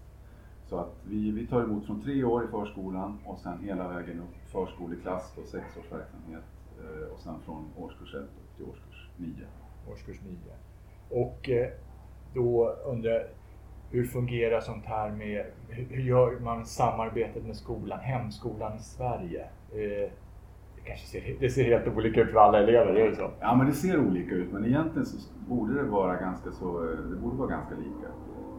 Så 0.66 0.76
att 0.78 0.92
vi, 1.04 1.30
vi 1.30 1.46
tar 1.46 1.62
emot 1.62 1.86
från 1.86 2.02
tre 2.02 2.24
år 2.24 2.44
i 2.44 2.48
förskolan 2.48 3.18
och 3.24 3.38
sen 3.38 3.58
hela 3.64 3.88
vägen 3.88 4.20
upp 4.20 4.50
förskoleklass 4.52 5.34
och 5.38 5.44
sexårsverksamhet 5.48 6.44
eh, 6.80 7.12
och 7.12 7.20
sen 7.20 7.34
från 7.44 7.68
årskurs 7.76 8.14
1 8.14 8.20
upp 8.20 8.56
till 8.56 8.64
årskurs 8.66 9.08
9. 9.16 9.32
årskurs 9.92 10.20
9. 10.24 10.36
Och 11.22 11.50
eh, 11.50 11.70
då 12.34 12.68
undrar 12.68 13.10
jag, 13.10 13.22
hur 13.90 14.04
fungerar 14.06 14.60
sånt 14.60 14.84
här 14.84 15.10
med, 15.10 15.46
hur 15.68 16.00
gör 16.00 16.38
man 16.40 16.66
samarbetet 16.66 17.44
med 17.46 17.56
skolan, 17.56 18.00
hemskolan 18.00 18.76
i 18.76 18.82
Sverige? 18.82 19.44
Eh, 19.72 20.10
kanske 20.90 21.06
ser, 21.06 21.36
det 21.40 21.50
ser 21.50 21.64
helt 21.64 21.96
olika 21.96 22.20
ut 22.22 22.30
för 22.30 22.38
alla 22.38 22.58
elever, 22.58 22.94
är 22.94 23.10
det 23.10 23.16
så? 23.16 23.30
Ja 23.40 23.56
men 23.56 23.66
det 23.66 23.72
ser 23.72 24.00
olika 24.00 24.34
ut 24.34 24.52
men 24.52 24.64
egentligen 24.64 25.06
så 25.06 25.16
borde 25.48 25.74
det 25.74 25.82
vara 25.82 26.16
ganska 26.16 26.50
så, 26.52 26.80
det 27.10 27.16
borde 27.16 27.36
vara 27.36 27.48
ganska 27.48 27.74
lika. 27.74 28.08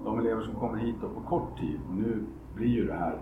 De 0.04 0.20
elever 0.20 0.42
som 0.42 0.56
kommer 0.56 0.78
hit 0.78 0.96
då 1.02 1.10
på 1.10 1.20
kort 1.20 1.60
tid, 1.60 1.80
och 1.90 1.96
nu 1.96 2.24
blir 2.56 2.68
ju 2.68 2.88
det 2.88 2.94
här, 2.94 3.16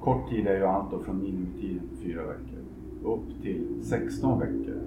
kort 0.00 0.30
tid 0.30 0.46
är 0.46 0.56
ju 0.56 0.64
allt 0.64 0.90
då 0.90 0.98
från 0.98 1.22
minimitiden 1.22 1.88
på 1.88 1.96
fyra 1.96 2.22
veckor 2.22 2.64
upp 3.04 3.42
till 3.42 3.80
16 3.82 4.38
veckor. 4.38 4.80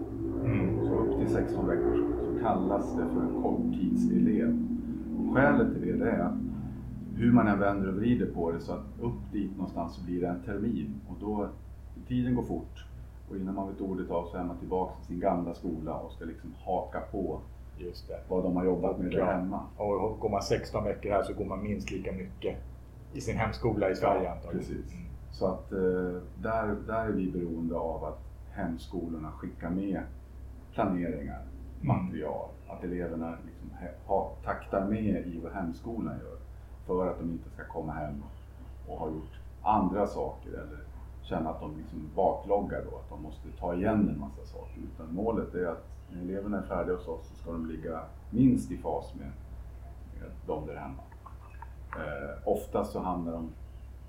Mm. 0.46 0.86
Så 0.86 0.94
upp 0.94 1.20
till 1.20 1.30
16 1.30 1.68
veckor 1.68 1.96
så, 1.96 2.26
så 2.26 2.40
kallas 2.40 2.96
det 2.96 3.06
för 3.14 3.22
en 3.22 3.42
korttidselev. 3.42 4.68
Och 5.20 5.36
skälet 5.36 5.74
till 5.74 5.88
det, 5.88 6.06
det 6.06 6.12
är 6.12 6.20
att 6.20 6.38
hur 7.16 7.32
man 7.32 7.48
än 7.48 7.60
vänder 7.60 7.88
och 7.88 7.96
vrider 7.96 8.26
på 8.26 8.52
det 8.52 8.60
så 8.60 8.74
att 8.74 8.86
upp 9.02 9.32
dit 9.32 9.52
någonstans 9.52 9.96
så 9.96 10.06
blir 10.06 10.22
det 10.22 10.28
en 10.28 10.42
termin 10.42 11.02
och 11.08 11.16
då, 11.20 11.50
tiden 12.08 12.36
går 12.36 12.44
fort 12.44 12.86
och 13.30 13.36
innan 13.36 13.56
man 13.56 13.68
vet 13.68 13.82
ordet 13.82 14.12
av 14.12 14.26
så 14.26 14.38
är 14.38 14.44
man 14.44 14.58
tillbaka 14.58 14.94
i 15.02 15.06
sin 15.06 15.20
gamla 15.20 15.54
skola 15.54 15.94
och 15.96 16.12
ska 16.12 16.26
liksom 16.26 16.56
haka 16.66 17.00
på 17.12 17.40
vad 18.28 18.44
de 18.44 18.56
har 18.56 18.66
jobbat 18.66 19.00
med 19.00 19.12
där 19.12 19.26
hemma. 19.26 19.62
Och 19.78 20.20
går 20.20 20.30
man 20.30 20.42
16 20.42 20.84
veckor 20.84 21.10
här 21.12 21.24
så 21.24 21.34
går 21.34 21.46
man 21.46 21.64
minst 21.64 21.92
lika 21.92 22.12
mycket 22.12 22.58
i 23.14 23.22
sin 23.22 23.38
hemskola 23.38 23.90
i 23.90 23.96
Sverige 23.96 24.24
Ja, 24.24 24.32
antagligen. 24.32 24.60
precis. 24.60 24.94
Mm. 24.94 25.06
Så 25.32 25.46
att 25.48 25.72
eh, 25.72 26.22
där, 26.42 26.76
där 26.88 27.06
är 27.06 27.12
vi 27.12 27.32
beroende 27.32 27.76
av 27.76 28.04
att 28.06 28.20
hemskolorna 28.52 29.32
skickar 29.32 29.70
med 29.70 30.02
planeringar, 30.74 31.42
Mm. 31.84 31.88
material. 31.98 32.50
Att 32.68 32.84
eleverna 32.84 33.30
liksom 33.46 33.88
ha, 34.06 34.32
taktar 34.44 34.86
med 34.88 35.28
i 35.28 35.40
vad 35.44 35.52
hemskolan 35.52 36.20
gör. 36.20 36.38
För 36.86 37.08
att 37.08 37.20
de 37.20 37.32
inte 37.32 37.50
ska 37.50 37.64
komma 37.64 37.92
hem 37.94 38.24
och 38.88 38.98
ha 39.00 39.08
gjort 39.08 39.40
andra 39.62 40.08
saker 40.08 40.50
eller 40.50 40.80
känna 41.28 41.50
att 41.50 41.60
de 41.60 41.78
liksom 41.78 42.10
bakloggar 42.16 42.84
då, 42.92 42.98
att 42.98 43.10
de 43.10 43.22
måste 43.22 43.48
ta 43.60 43.76
igen 43.76 44.10
en 44.10 44.20
massa 44.20 44.46
saker. 44.46 44.82
Utan 44.94 45.16
målet 45.16 45.56
är 45.56 45.66
att 45.66 45.88
när 46.10 46.22
eleverna 46.22 46.58
är 46.58 46.62
färdiga 46.62 46.96
hos 46.96 47.08
oss 47.08 47.28
så 47.28 47.36
ska 47.36 47.52
de 47.52 47.66
ligga 47.66 48.02
minst 48.30 48.72
i 48.72 48.78
fas 48.78 49.14
med, 49.16 49.32
med 50.20 50.32
de 50.48 50.68
där 50.68 50.76
hemma. 50.76 51.04
Eh, 51.96 52.48
oftast 52.48 52.92
så 52.92 53.00
hamnar 53.00 53.32
de 53.32 53.50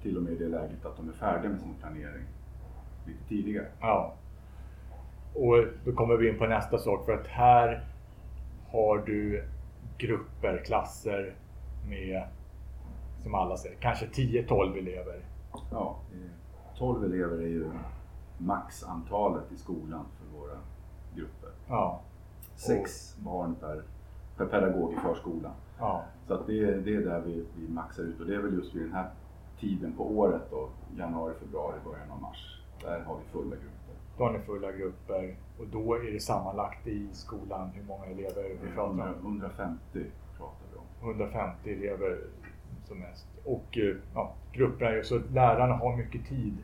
till 0.03 0.17
och 0.17 0.23
med 0.23 0.33
i 0.33 0.37
det 0.37 0.49
läget 0.49 0.87
att 0.87 0.97
de 0.97 1.09
är 1.09 1.13
färdiga 1.13 1.51
med 1.51 1.61
sin 1.61 1.75
planering 1.75 2.25
lite 3.07 3.29
tidigare. 3.29 3.67
Ja. 3.81 4.15
Och 5.35 5.65
då 5.85 5.93
kommer 5.93 6.17
vi 6.17 6.29
in 6.29 6.39
på 6.39 6.47
nästa 6.47 6.79
sak 6.79 7.05
för 7.05 7.13
att 7.13 7.27
här 7.27 7.85
har 8.71 8.99
du 8.99 9.45
grupper, 9.99 10.63
klasser 10.67 11.35
med, 11.89 12.23
som 13.23 13.35
alla 13.35 13.57
säger, 13.57 13.77
kanske 13.81 14.07
10-12 14.07 14.79
elever. 14.79 15.21
Ja, 15.71 15.97
12 16.79 17.05
elever 17.05 17.39
är 17.39 17.49
ju 17.49 17.71
maxantalet 18.39 19.53
i 19.53 19.57
skolan 19.57 20.05
för 20.19 20.39
våra 20.39 20.59
grupper. 21.15 21.51
Ja. 21.69 22.01
Sex 22.55 23.17
barn 23.19 23.55
per, 23.55 23.83
per 24.37 24.47
pedagog 24.47 24.93
i 24.93 24.97
förskolan. 24.97 25.53
Ja. 25.79 26.05
Så 26.27 26.35
att 26.35 26.47
det, 26.47 26.81
det 26.81 26.95
är 26.95 27.01
där 27.01 27.21
vi, 27.21 27.45
vi 27.57 27.69
maxar 27.69 28.03
ut 28.03 28.21
och 28.21 28.27
det 28.27 28.35
är 28.35 28.39
väl 28.39 28.55
just 28.55 28.75
vid 28.75 28.83
den 28.83 28.93
här 28.93 29.11
tiden 29.61 29.93
på 29.93 30.19
året 30.19 30.43
då, 30.51 30.69
januari, 30.97 31.35
februari, 31.41 31.77
början 31.85 32.11
av 32.11 32.21
mars. 32.21 32.63
Där 32.83 33.01
har 33.01 33.17
vi 33.17 33.33
fulla 33.33 33.57
grupper. 33.57 33.95
Då 34.19 34.25
har 34.25 34.33
ni 34.33 34.39
fulla 34.39 34.73
grupper 34.73 35.37
och 35.59 35.67
då 35.67 35.95
är 35.95 36.13
det 36.13 36.21
sammanlagt 36.21 36.87
i 36.87 37.09
skolan 37.13 37.71
hur 37.75 37.85
många 37.85 38.07
elever 38.07 38.57
vi 38.63 38.71
pratar 38.75 39.09
om? 39.09 39.15
150 39.23 39.79
pratar 40.37 40.67
vi 40.73 40.79
om. 40.79 41.09
150 41.09 41.73
elever 41.73 42.19
som 42.89 42.99
mest. 42.99 43.27
Och 43.45 43.79
eh, 43.79 43.97
ja, 44.15 44.35
grupperna, 44.53 45.03
så 45.03 45.21
lärarna 45.33 45.75
har 45.75 45.97
mycket 45.97 46.27
tid 46.29 46.57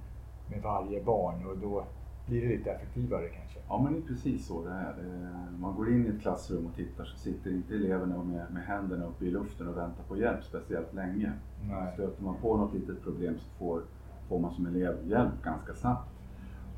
med 0.50 0.62
varje 0.62 1.02
barn 1.04 1.46
och 1.46 1.58
då 1.58 1.84
blir 2.26 2.40
det 2.42 2.48
lite 2.48 2.70
effektivare 2.70 3.28
kanske. 3.28 3.58
Ja 3.68 3.82
men 3.82 3.92
det 3.92 3.98
är 3.98 4.02
precis 4.02 4.46
så 4.46 4.64
det 4.64 4.70
är. 4.70 4.94
Det- 5.02 5.58
Man 5.58 5.76
går 5.76 5.92
in 5.92 6.06
i 6.06 6.08
ett 6.08 6.20
klassrum 6.20 6.66
och 6.66 6.74
tittar 6.76 7.04
så 7.04 7.18
sitter 7.18 7.50
inte 7.50 7.74
eleverna 7.74 8.24
med, 8.24 8.46
med 8.52 8.62
händerna 8.62 9.04
uppe 9.06 9.24
i 9.24 9.30
luften 9.30 9.68
och 9.68 9.76
väntar 9.76 10.02
på 10.08 10.16
hjälp 10.16 10.44
speciellt 10.44 10.94
länge. 10.94 11.32
Nej. 11.68 11.92
Stöter 11.94 12.22
man 12.24 12.34
på 12.36 12.56
något 12.56 12.74
litet 12.74 13.02
problem 13.02 13.34
så 13.38 13.48
får, 13.58 13.82
får 14.28 14.38
man 14.38 14.54
som 14.54 14.66
elev 14.66 14.96
hjälp 15.08 15.42
ganska 15.44 15.74
snabbt. 15.74 16.10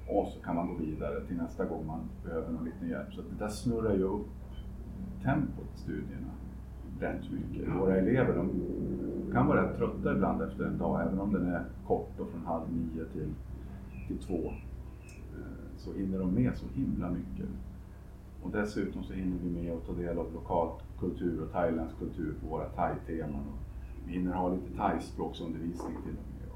Och 0.08 0.28
så 0.28 0.40
kan 0.42 0.56
man 0.56 0.68
gå 0.68 0.74
vidare 0.74 1.20
till 1.26 1.36
nästa 1.36 1.64
gång 1.64 1.86
man 1.86 2.00
behöver 2.24 2.52
någon 2.52 2.64
liten 2.64 2.88
hjälp. 2.88 3.12
Så 3.14 3.20
det 3.20 3.44
där 3.44 3.48
snurrar 3.48 3.94
ju 3.94 4.02
upp 4.02 4.26
tempot 5.22 5.66
i 5.74 5.78
studierna 5.78 6.30
rätt 7.00 7.30
mycket. 7.32 7.68
Våra 7.74 7.96
elever 7.96 8.36
de 8.36 8.50
kan 9.36 9.46
vara 9.46 9.62
rätt 9.62 9.76
trötta 9.78 10.12
ibland 10.12 10.42
efter 10.42 10.64
en 10.64 10.78
dag, 10.78 11.02
även 11.02 11.18
om 11.20 11.32
den 11.32 11.46
är 11.46 11.64
kort 11.86 12.20
och 12.20 12.28
från 12.28 12.44
halv 12.46 12.62
nio 12.72 13.04
till, 13.04 13.34
till 14.06 14.18
två. 14.18 14.52
Eh, 15.36 15.42
Så 15.76 15.92
hinner 15.92 16.18
de 16.18 16.30
med 16.34 16.56
så 16.56 16.66
himla 16.74 17.10
mycket. 17.10 17.48
Och 18.42 18.50
dessutom 18.50 19.02
så 19.04 19.12
hinner 19.12 19.38
vi 19.42 19.50
med 19.50 19.72
att 19.72 19.86
ta 19.86 19.92
del 19.92 20.18
av 20.18 20.32
lokal 20.34 20.68
kultur 21.00 21.42
och 21.42 21.52
thailändsk 21.52 21.98
kultur 21.98 22.34
på 22.40 22.46
våra 22.48 22.64
thai-teman. 22.68 23.42
Vi 24.06 24.12
hinner 24.12 24.32
ha 24.34 24.48
lite 24.48 24.76
thai-språksundervisning 24.76 25.96
till 26.04 26.16
och 26.16 26.30
med. 26.40 26.48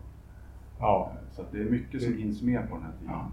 Ja, 0.78 1.12
Eh, 1.14 1.18
Så 1.36 1.42
det 1.52 1.60
är 1.62 1.70
mycket 1.70 2.02
som 2.02 2.12
hinns 2.14 2.42
med 2.42 2.68
på 2.68 2.74
den 2.74 2.84
här 2.84 2.92
tiden. 2.98 3.12
Ja. 3.14 3.30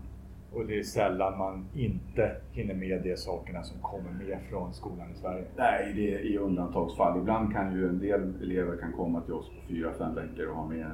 Och 0.54 0.66
det 0.66 0.80
är 0.80 0.84
sällan 0.84 1.38
man 1.38 1.66
inte 1.74 2.36
hinner 2.51 2.75
med 2.75 3.04
de 3.04 3.18
sakerna 3.18 3.63
som 3.63 3.82
kommer 3.82 4.12
med 4.12 4.39
från 4.50 4.74
skolan 4.74 5.12
i 5.12 5.16
Sverige. 5.16 5.46
Nej, 5.58 5.94
det 5.96 6.13
är 6.13 6.20
i 6.20 6.38
undantagsfall. 6.38 7.20
Ibland 7.20 7.54
kan 7.54 7.75
ju 7.75 7.89
en 7.89 8.00
del 8.00 8.34
elever 8.42 8.77
kan 8.77 8.94
komma 8.94 9.22
till 9.22 9.34
oss 9.34 9.50
på 9.50 9.68
fyra, 9.68 9.94
fem 9.98 10.16
veckor 10.16 10.48
och 10.48 10.56
ha 10.56 10.68
med, 10.68 10.92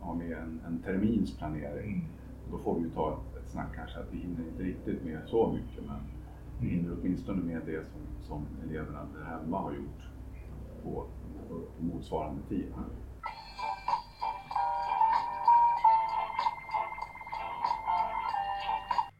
ha 0.00 0.14
med 0.14 0.32
en, 0.32 0.60
en 0.66 0.78
termins 0.82 1.38
planering. 1.38 1.92
Mm. 1.92 2.04
Då 2.50 2.58
får 2.58 2.74
vi 2.74 2.80
ju 2.80 2.90
ta 2.90 3.12
ett, 3.12 3.50
snack 3.50 3.74
kanske 3.74 3.98
att 3.98 4.12
vi 4.12 4.18
hinner 4.18 4.48
inte 4.48 4.62
riktigt 4.62 5.04
med 5.04 5.18
så 5.26 5.52
mycket 5.52 5.84
men 5.86 6.00
vi 6.60 6.68
hinner 6.68 6.96
åtminstone 7.00 7.42
med 7.42 7.60
det 7.66 7.84
som, 7.84 8.00
som 8.22 8.46
eleverna 8.68 9.06
där 9.14 9.24
hemma 9.24 9.58
har 9.58 9.72
gjort 9.72 10.02
på, 10.82 11.06
på 11.48 11.84
motsvarande 11.84 12.42
tid. 12.48 12.66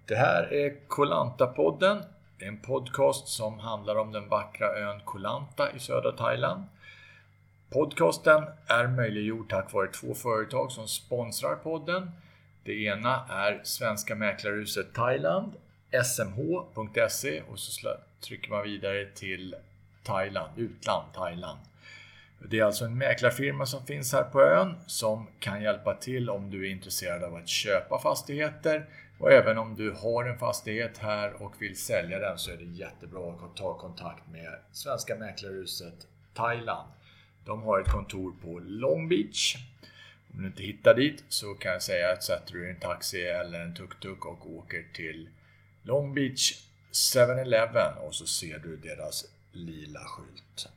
Det 0.09 0.17
här 0.17 0.53
är 0.53 0.75
Kolanta-podden. 0.89 2.03
En 2.39 2.59
podcast 2.59 3.29
som 3.29 3.59
handlar 3.59 3.97
om 3.97 4.13
den 4.13 4.29
vackra 4.29 4.67
ön 4.67 5.01
Kolanta 5.05 5.73
i 5.73 5.79
södra 5.79 6.13
Thailand. 6.13 6.65
Podcasten 7.71 8.45
är 8.67 8.87
möjliggjord 8.87 9.51
tack 9.51 9.73
vare 9.73 9.89
två 9.89 10.15
företag 10.15 10.73
som 10.73 10.89
sponsrar 10.89 11.55
podden. 11.57 12.11
Det 12.65 12.73
ena 12.73 13.27
är 13.31 13.61
Svenska 13.65 14.15
Mäklarhuset 14.15 14.95
Thailand, 14.95 15.53
smh.se 15.91 17.43
och 17.51 17.59
så 17.59 17.89
trycker 18.21 18.51
man 18.51 18.63
vidare 18.63 19.07
till 19.07 19.55
Thailand, 20.03 20.51
utland, 20.57 21.13
Thailand. 21.15 21.59
Det 22.39 22.59
är 22.59 22.65
alltså 22.65 22.85
en 22.85 22.99
mäklarfirma 22.99 23.67
som 23.67 23.87
finns 23.87 24.13
här 24.13 24.25
på 24.25 24.43
ön 24.43 24.75
som 24.87 25.27
kan 25.39 25.63
hjälpa 25.63 25.95
till 25.95 26.31
om 26.31 26.51
du 26.51 26.67
är 26.67 26.71
intresserad 26.71 27.25
av 27.25 27.35
att 27.35 27.49
köpa 27.49 27.99
fastigheter 27.99 28.87
och 29.19 29.33
även 29.33 29.59
om 29.59 29.75
du 29.75 29.93
har 29.93 30.25
en 30.25 30.39
fastighet 30.39 30.99
här 30.99 31.43
och 31.43 31.63
vill 31.63 31.77
sälja 31.77 32.19
den 32.19 32.39
så 32.39 32.51
är 32.51 32.57
det 32.57 32.65
jättebra 32.65 33.33
att 33.33 33.57
ta 33.57 33.79
kontakt 33.79 34.23
med 34.33 34.59
Svenska 34.73 35.17
Mäklarhuset 35.17 36.07
Thailand. 36.35 36.89
De 37.45 37.63
har 37.63 37.81
ett 37.81 37.89
kontor 37.89 38.35
på 38.43 38.59
Long 38.59 39.09
Beach. 39.09 39.57
Om 40.33 40.43
du 40.43 40.47
inte 40.47 40.63
hittar 40.63 40.95
dit 40.95 41.25
så 41.29 41.55
kan 41.55 41.73
jag 41.73 41.83
säga 41.83 42.13
att 42.13 42.23
sätter 42.23 42.53
du 42.53 42.67
i 42.67 42.71
en 42.71 42.81
taxi 42.81 43.23
eller 43.23 43.61
en 43.61 43.75
tuk-tuk 43.75 44.27
och 44.27 44.51
åker 44.51 44.85
till 44.95 45.29
Long 45.83 46.15
Beach 46.15 46.63
7-Eleven 46.93 47.99
och 48.07 48.15
så 48.15 48.27
ser 48.27 48.59
du 48.59 48.77
deras 48.77 49.25
lila 49.53 50.01
skylt. 50.01 50.69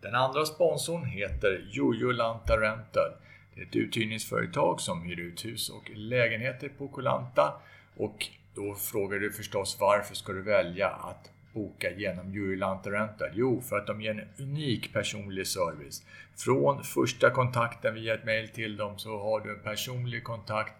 Den 0.00 0.14
andra 0.14 0.46
sponsorn 0.46 1.04
heter 1.04 1.66
Jojo 1.70 2.10
Lanta 2.10 2.60
Rental. 2.60 3.10
Det 3.58 3.62
är 3.62 3.66
ett 3.66 3.76
uthyrningsföretag 3.76 4.80
som 4.80 5.02
hyr 5.02 5.20
ut 5.20 5.44
hus 5.44 5.70
och 5.70 5.90
lägenheter 5.94 6.68
på 6.68 6.88
Kolanta. 6.88 7.54
Och 7.96 8.26
då 8.54 8.74
frågar 8.74 9.18
du 9.18 9.32
förstås 9.32 9.76
varför 9.80 10.14
ska 10.14 10.32
du 10.32 10.42
välja 10.42 10.88
att 10.88 11.30
boka 11.52 11.90
genom 11.90 12.32
Eurolanta 12.32 12.90
Rental? 12.90 13.28
Jo, 13.34 13.60
för 13.60 13.78
att 13.78 13.86
de 13.86 14.00
ger 14.00 14.10
en 14.10 14.44
unik 14.44 14.92
personlig 14.92 15.46
service. 15.46 16.02
Från 16.36 16.84
första 16.84 17.30
kontakten 17.30 17.94
via 17.94 18.14
ett 18.14 18.24
mail 18.24 18.48
till 18.48 18.76
dem 18.76 18.98
så 18.98 19.18
har 19.18 19.40
du 19.40 19.50
en 19.50 19.62
personlig 19.62 20.24
kontakt 20.24 20.72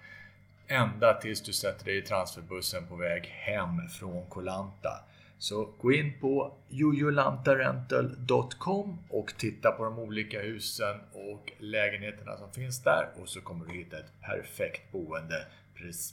ända 0.67 1.15
tills 1.15 1.43
du 1.43 1.53
sätter 1.53 1.85
dig 1.85 1.99
i 1.99 2.03
transferbussen 2.03 2.87
på 2.87 2.97
väg 2.97 3.25
hem 3.27 3.89
från 3.89 4.27
Kolanta. 4.27 5.05
Så 5.39 5.69
gå 5.81 5.93
in 5.93 6.13
på 6.21 6.53
jojolantarental.com 6.69 8.99
och 9.11 9.35
titta 9.39 9.73
på 9.73 9.85
de 9.85 9.99
olika 9.99 10.43
husen 10.43 11.01
och 11.13 11.53
lägenheterna 11.59 12.37
som 12.37 12.53
finns 12.53 12.83
där 12.83 13.09
och 13.21 13.29
så 13.29 13.41
kommer 13.41 13.67
du 13.67 13.73
hitta 13.73 13.99
ett 13.99 14.21
perfekt 14.21 14.93
boende. 14.93 15.47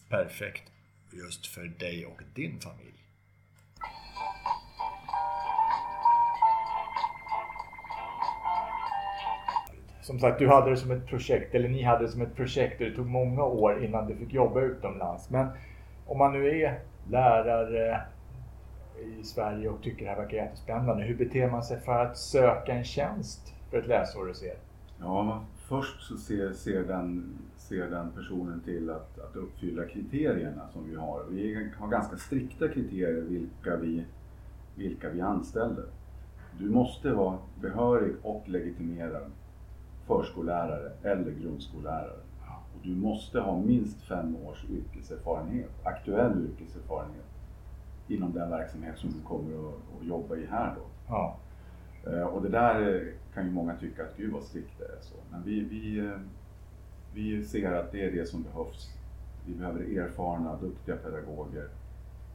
Perfekt 0.09 0.71
just 1.11 1.47
för 1.47 1.71
dig 1.79 2.05
och 2.05 2.21
din 2.33 2.59
familj. 2.59 2.91
Som 10.01 10.19
sagt, 10.19 10.39
du 10.39 10.47
hade 10.47 10.69
det 10.69 10.77
som 10.77 10.91
ett 10.91 11.07
projekt, 11.07 11.55
eller 11.55 11.69
ni 11.69 11.83
hade 11.83 12.05
det 12.05 12.11
som 12.11 12.21
ett 12.21 12.35
projekt 12.35 12.81
och 12.81 12.87
det 12.87 12.95
tog 12.95 13.07
många 13.07 13.43
år 13.43 13.83
innan 13.83 14.07
du 14.07 14.15
fick 14.15 14.33
jobba 14.33 14.61
utomlands. 14.61 15.29
Men 15.29 15.47
om 16.05 16.17
man 16.17 16.33
nu 16.33 16.61
är 16.61 16.79
lärare 17.09 18.01
i 18.99 19.23
Sverige 19.23 19.69
och 19.69 19.81
tycker 19.81 20.05
det 20.05 20.11
här 20.11 20.17
verkar 20.17 20.37
jättespännande, 20.37 21.03
hur 21.03 21.17
beter 21.17 21.51
man 21.51 21.63
sig 21.63 21.79
för 21.79 22.05
att 22.05 22.17
söka 22.17 22.73
en 22.73 22.83
tjänst 22.83 23.53
för 23.69 23.77
ett 23.77 23.87
läsår 23.87 24.27
hos 24.27 24.43
er? 24.43 24.57
Ja, 24.99 25.45
först 25.55 26.01
så 26.01 26.17
ser, 26.17 26.53
ser, 26.53 26.83
den, 26.83 27.37
ser 27.57 27.89
den 27.89 28.11
personen 28.11 28.61
till 28.61 28.89
att, 28.89 29.19
att 29.19 29.35
uppfylla 29.35 29.85
kriterierna 29.85 30.67
som 30.73 30.89
vi 30.89 30.95
har. 30.95 31.23
Vi 31.29 31.69
har 31.77 31.87
ganska 31.87 32.17
strikta 32.17 32.67
kriterier 32.67 33.21
vilka 33.21 33.75
vi, 33.75 34.05
vilka 34.75 35.09
vi 35.09 35.21
anställer. 35.21 35.85
Du 36.59 36.69
måste 36.69 37.11
vara 37.11 37.37
behörig 37.61 38.15
och 38.21 38.43
legitimerad 38.49 39.31
förskollärare 40.07 40.91
eller 41.03 41.31
grundskollärare. 41.31 42.19
Och 42.47 42.81
du 42.83 42.95
måste 42.95 43.39
ha 43.39 43.59
minst 43.59 44.01
fem 44.01 44.35
års 44.35 44.65
yrkeserfarenhet, 44.69 45.71
aktuell 45.83 46.45
yrkeserfarenhet 46.45 47.34
inom 48.07 48.33
den 48.33 48.49
verksamhet 48.49 48.97
som 48.97 49.09
du 49.11 49.21
kommer 49.27 49.67
att, 49.69 49.73
att 50.01 50.07
jobba 50.07 50.35
i 50.35 50.45
här 50.45 50.75
då. 50.75 50.81
Ja, 51.07 51.37
Eh, 52.07 52.21
Och 52.23 52.41
det 52.41 52.49
där 52.49 53.07
kan 53.33 53.45
ju 53.45 53.51
många 53.51 53.75
tycka 53.75 54.03
att 54.03 54.17
gud 54.17 54.33
vad 54.33 54.43
strikt 54.43 54.79
det 54.79 54.85
är 54.85 55.01
så. 55.01 55.15
Men 55.31 55.43
vi, 55.43 55.59
vi, 55.59 56.11
vi 57.13 57.45
ser 57.45 57.71
att 57.71 57.91
det 57.91 58.05
är 58.05 58.11
det 58.11 58.25
som 58.25 58.43
behövs. 58.43 58.89
Vi 59.45 59.53
behöver 59.55 59.97
erfarna, 59.97 60.55
duktiga 60.61 60.95
pedagoger. 60.95 61.67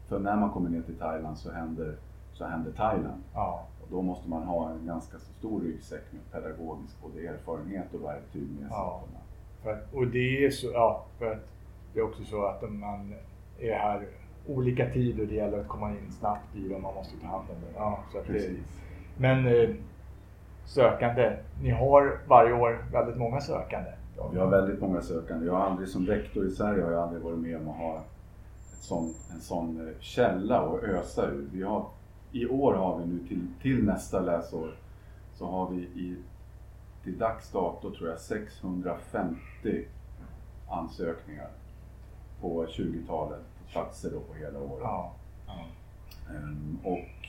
För 0.08 0.18
när 0.18 0.36
man 0.36 0.50
kommer 0.50 0.70
ner 0.70 0.82
till 0.82 0.98
Thailand 0.98 1.38
så 1.38 1.52
händer, 1.52 1.96
så 2.32 2.44
händer 2.44 2.72
Thailand. 2.72 3.22
ja, 3.34 3.66
Och 3.82 3.88
då 3.90 4.02
måste 4.02 4.28
man 4.30 4.42
ha 4.42 4.70
en 4.70 4.86
ganska 4.86 5.18
så 5.18 5.32
stor 5.32 5.60
ryggsäck 5.60 6.04
med 6.12 6.32
pedagogisk 6.32 6.96
både 7.02 7.26
erfarenhet 7.26 7.94
och 7.94 8.04
verktyg 8.04 8.42
med 8.50 8.68
sig. 8.68 8.68
Ja. 8.70 9.04
att, 9.64 9.94
och 9.94 10.06
det 10.06 10.44
är 10.44 10.50
så, 10.50 10.66
ja, 10.72 11.04
för 11.18 11.32
att 11.32 11.48
det 11.94 12.00
är 12.00 12.04
också 12.04 12.24
så 12.24 12.44
att 12.44 12.62
man 12.72 13.14
är 13.58 13.74
här 13.74 14.06
olika 14.46 14.90
tid 14.90 15.20
och 15.20 15.26
det 15.26 15.34
gäller 15.34 15.60
att 15.60 15.68
komma 15.68 15.90
in 15.90 16.12
snabbt 16.12 16.56
i 16.56 16.68
dem. 16.68 16.82
Man 16.82 16.94
måste 16.94 17.20
ta 17.20 17.26
hand 17.26 17.44
om 17.50 17.56
det. 17.60 17.78
Ja, 17.78 17.98
så 18.12 18.32
det 18.32 18.56
men 19.16 19.46
eh, 19.46 19.70
sökande, 20.64 21.36
ni 21.62 21.70
har 21.70 22.18
varje 22.28 22.52
år 22.52 22.84
väldigt 22.92 23.16
många 23.16 23.40
sökande. 23.40 23.90
Ja, 24.16 24.28
vi 24.32 24.38
har 24.38 24.46
väldigt 24.46 24.80
många 24.80 25.02
sökande. 25.02 25.46
Jag 25.46 25.52
har 25.52 25.60
aldrig 25.60 25.88
som 25.88 26.06
rektor 26.06 26.46
i 26.46 26.50
Sverige 26.50 26.84
har 26.84 26.92
jag 26.92 27.02
aldrig 27.02 27.22
varit 27.22 27.38
med 27.38 27.56
om 27.56 27.68
att 27.68 27.76
ha 27.76 27.96
ett 27.96 28.82
sån, 28.82 29.14
en 29.32 29.40
sån 29.40 29.88
eh, 29.88 29.94
källa 30.00 30.60
att 30.60 30.82
ösa 30.82 31.26
ur. 31.26 31.48
Vi 31.52 31.62
har, 31.62 31.86
I 32.32 32.46
år 32.46 32.74
har 32.74 32.98
vi 32.98 33.06
nu 33.06 33.28
till, 33.28 33.46
till 33.62 33.84
nästa 33.84 34.20
läsår 34.20 34.74
så 35.34 35.46
har 35.46 35.70
vi 35.70 35.76
i, 35.76 36.16
till 37.04 37.18
dags 37.18 37.52
dato 37.52 37.90
tror 37.90 38.08
jag 38.08 38.20
650 38.20 39.38
ansökningar 40.68 41.48
på 42.40 42.66
20-talet 42.66 43.42
platser 43.72 44.10
då 44.10 44.20
på 44.20 44.34
hela 44.34 44.58
året. 44.58 44.82
Ja, 44.82 45.14
ja. 45.46 45.64
Um, 46.34 46.78
och 46.84 47.28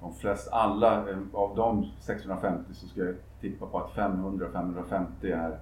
de 0.00 0.14
flesta, 0.14 0.56
alla, 0.56 1.04
av 1.32 1.56
de 1.56 1.90
650 2.00 2.74
så 2.74 2.86
ska 2.86 3.00
jag 3.00 3.14
tippa 3.40 3.66
på 3.66 3.78
att 3.78 3.90
500-550 3.90 5.06
är, 5.22 5.58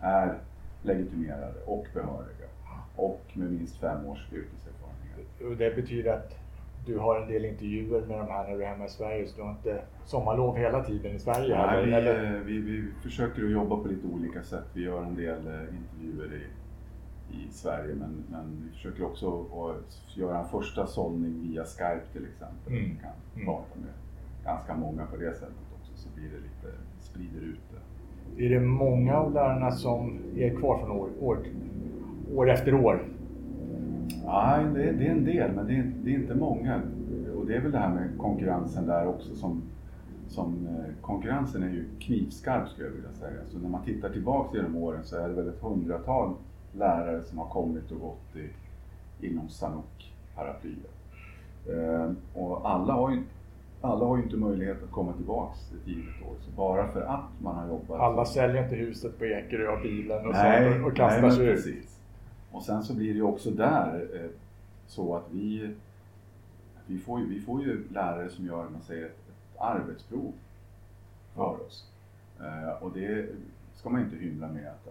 är 0.00 0.38
legitimerade 0.82 1.60
och 1.66 1.86
behöriga. 1.94 2.46
Och 2.96 3.22
med 3.32 3.52
minst 3.52 3.76
fem 3.76 4.06
års 4.06 4.32
yrkeserfarenhet. 4.32 5.40
Och 5.50 5.56
det 5.56 5.76
betyder 5.76 6.12
att 6.12 6.42
du 6.86 6.98
har 6.98 7.20
en 7.20 7.28
del 7.28 7.44
intervjuer 7.44 8.00
med 8.00 8.18
de 8.18 8.28
här 8.28 8.48
när 8.48 8.56
du 8.56 8.64
är 8.64 8.68
hemma 8.68 8.84
i 8.84 8.88
Sverige, 8.88 9.26
så 9.26 9.36
du 9.36 9.42
har 9.42 9.50
inte 9.50 9.82
sommarlov 10.04 10.56
hela 10.56 10.84
tiden 10.84 11.16
i 11.16 11.18
Sverige? 11.18 11.66
Nej, 11.66 11.86
vi, 11.86 11.92
eller? 11.92 12.38
Vi, 12.38 12.58
vi 12.58 12.92
försöker 13.02 13.44
att 13.44 13.50
jobba 13.50 13.76
på 13.76 13.88
lite 13.88 14.06
olika 14.06 14.42
sätt. 14.42 14.64
Vi 14.72 14.82
gör 14.82 15.02
en 15.02 15.14
del 15.14 15.46
eh, 15.46 15.60
intervjuer 15.76 16.34
i 16.34 16.42
i 17.30 17.52
Sverige 17.52 17.94
men, 17.94 18.24
men 18.30 18.62
vi 18.64 18.70
försöker 18.70 19.04
också 19.04 19.44
göra 20.14 20.38
en 20.38 20.48
första 20.48 20.86
sållning 20.86 21.42
via 21.42 21.64
Skype 21.64 22.06
till 22.12 22.24
exempel. 22.24 22.72
Mm. 22.72 22.84
Vi 22.84 22.96
kan 23.00 23.10
mm. 23.34 23.46
prata 23.46 23.80
med 23.80 23.92
ganska 24.44 24.76
många 24.76 25.06
på 25.06 25.16
det 25.16 25.34
sättet 25.34 25.72
också 25.80 25.92
så 25.94 26.08
blir 26.14 26.24
det 26.24 26.36
lite, 26.36 26.78
sprider 27.00 27.40
ut 27.40 27.60
det. 27.70 27.82
Är 28.46 28.50
det 28.50 28.60
många 28.60 29.16
av 29.16 29.32
lärarna 29.32 29.70
som 29.70 30.18
är 30.36 30.56
kvar 30.56 30.78
från 30.78 30.90
år, 30.90 31.08
år, 31.20 31.38
år 32.34 32.50
efter 32.50 32.74
år? 32.74 33.02
Nej, 34.24 34.64
det 34.74 34.88
är, 34.88 34.92
det 34.92 35.06
är 35.06 35.10
en 35.10 35.24
del 35.24 35.52
men 35.52 35.66
det 35.66 35.74
är, 35.74 35.92
det 36.04 36.10
är, 36.10 36.14
inte 36.14 36.34
många. 36.34 36.82
Och 37.36 37.46
det 37.46 37.56
är 37.56 37.60
väl 37.60 37.72
det 37.72 37.78
här 37.78 37.94
med 37.94 38.18
konkurrensen 38.18 38.86
där 38.86 39.06
också 39.06 39.34
som, 39.34 39.62
som 40.28 40.66
eh, 40.66 40.94
konkurrensen 41.00 41.62
är 41.62 41.68
ju 41.68 41.84
knivskarp 42.00 42.68
skulle 42.68 42.86
jag 42.86 42.94
vilja 42.94 43.12
säga. 43.12 43.40
Så 43.48 43.58
när 43.58 43.68
man 43.68 43.84
tittar 43.84 44.10
tillbaka 44.10 44.56
genom 44.56 44.76
åren 44.76 45.04
så 45.04 45.16
är 45.16 45.28
det 45.28 45.34
väl 45.34 45.48
ett 45.48 45.60
hundratal 45.60 46.34
lärare 46.72 47.22
som 47.22 47.38
har 47.38 47.46
kommit 47.46 47.92
och 47.92 48.00
gått 48.00 48.36
i, 48.36 48.48
inom 49.26 49.48
Sanok-paraplyet. 49.48 50.90
Eh, 51.68 52.12
och 52.34 52.70
alla 52.70 52.92
har, 52.92 53.10
ju, 53.10 53.22
alla 53.80 54.04
har 54.06 54.16
ju 54.16 54.22
inte 54.22 54.36
möjlighet 54.36 54.82
att 54.82 54.90
komma 54.90 55.12
tillbaks 55.12 55.58
ett 55.72 55.88
givet 55.88 56.22
år. 56.22 56.34
Så 56.44 56.50
bara 56.56 56.88
för 56.88 57.02
att 57.02 57.42
man 57.42 57.56
har 57.56 57.68
jobbat... 57.68 58.00
Alla 58.00 58.24
säljer 58.24 58.64
inte 58.64 58.76
huset 58.76 59.18
på 59.18 59.24
Ekerö 59.24 59.68
och 59.68 59.82
bilen 59.82 60.26
och, 60.26 60.32
nej, 60.32 60.72
sen, 60.72 60.84
och 60.84 60.96
kastar 60.96 61.30
sig 61.30 61.46
ut. 61.46 61.54
Precis. 61.54 61.98
Och 62.52 62.62
sen 62.62 62.82
så 62.82 62.94
blir 62.94 63.08
det 63.08 63.14
ju 63.14 63.22
också 63.22 63.50
där 63.50 64.08
eh, 64.14 64.30
så 64.86 65.16
att 65.16 65.24
vi, 65.30 65.74
vi, 66.86 66.98
får 66.98 67.20
ju, 67.20 67.28
vi 67.28 67.40
får 67.40 67.62
ju 67.62 67.88
lärare 67.88 68.30
som 68.30 68.46
gör 68.46 68.68
man 68.68 68.82
säger, 68.82 69.06
ett, 69.06 69.18
arbetsprov 69.58 70.32
för 71.34 71.66
oss. 71.66 71.90
Eh, 72.40 72.82
och 72.82 72.92
det 72.94 73.26
ska 73.74 73.90
man 73.90 74.00
inte 74.00 74.16
hymla 74.16 74.48
med 74.48 74.68
att 74.68 74.86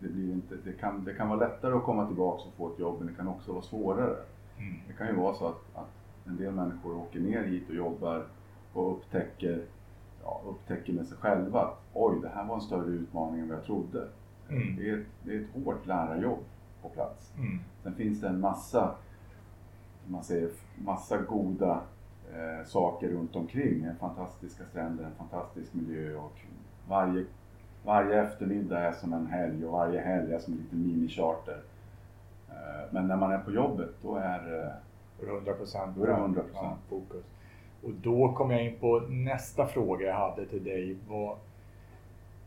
det, 0.00 0.08
blir 0.08 0.32
inte, 0.32 0.54
det, 0.64 0.72
kan, 0.72 1.04
det 1.04 1.14
kan 1.14 1.28
vara 1.28 1.38
lättare 1.38 1.74
att 1.74 1.84
komma 1.84 2.06
tillbaka 2.06 2.42
och 2.48 2.54
få 2.54 2.72
ett 2.72 2.78
jobb 2.78 2.98
men 2.98 3.06
det 3.06 3.14
kan 3.14 3.28
också 3.28 3.52
vara 3.52 3.62
svårare. 3.62 4.16
Mm. 4.58 4.74
Det 4.88 4.92
kan 4.92 5.06
ju 5.06 5.14
vara 5.14 5.34
så 5.34 5.46
att, 5.46 5.62
att 5.74 5.90
en 6.24 6.36
del 6.36 6.52
människor 6.52 6.96
åker 6.96 7.20
ner 7.20 7.42
hit 7.42 7.68
och 7.68 7.74
jobbar 7.74 8.26
och 8.72 8.92
upptäcker, 8.92 9.64
ja, 10.22 10.42
upptäcker 10.46 10.92
med 10.92 11.06
sig 11.06 11.16
själva 11.16 11.60
att 11.60 11.82
oj, 11.92 12.18
det 12.22 12.28
här 12.28 12.44
var 12.44 12.54
en 12.54 12.60
större 12.60 12.90
utmaning 12.90 13.40
än 13.40 13.48
vad 13.48 13.58
jag 13.58 13.64
trodde. 13.64 14.08
Mm. 14.48 14.76
Det, 14.76 14.90
är, 14.90 15.04
det 15.22 15.36
är 15.36 15.40
ett 15.40 15.64
hårt 15.64 15.86
lärarjobb 15.86 16.44
på 16.82 16.88
plats. 16.88 17.32
Mm. 17.38 17.58
Sen 17.82 17.94
finns 17.94 18.20
det 18.20 18.28
en 18.28 18.40
massa, 18.40 18.94
man 20.06 20.24
säger, 20.24 20.50
massa 20.76 21.18
goda 21.18 21.80
eh, 22.32 22.66
saker 22.66 23.08
runt 23.08 23.36
omkring. 23.36 23.86
Fantastiska 24.00 24.64
stränder, 24.64 25.04
en 25.04 25.14
fantastisk 25.14 25.74
miljö 25.74 26.16
och 26.16 26.40
varje 26.88 27.24
varje 27.86 28.22
eftermiddag 28.22 28.78
är 28.78 28.92
som 28.92 29.12
en 29.12 29.26
helg 29.26 29.66
och 29.66 29.72
varje 29.72 30.00
helg 30.00 30.32
är 30.32 30.38
som 30.38 30.52
en 30.52 30.58
liten 30.58 30.86
minicharter. 30.86 31.60
Eh, 32.48 32.84
men 32.90 33.08
när 33.08 33.16
man 33.16 33.32
är 33.32 33.38
på 33.38 33.52
jobbet 33.52 33.90
då 34.02 34.16
är, 34.16 34.72
det 35.20 35.26
100 35.26 35.52
då 35.96 36.02
är 36.02 36.06
det 36.06 36.12
100 36.12 36.42
ja, 36.54 36.76
fokus. 36.88 37.24
Och 37.82 37.90
då 38.02 38.32
kom 38.32 38.50
jag 38.50 38.64
in 38.64 38.78
på 38.80 39.00
nästa 39.08 39.66
fråga 39.66 40.06
jag 40.06 40.14
hade 40.14 40.46
till 40.46 40.64
dig. 40.64 40.96
Var, 41.08 41.36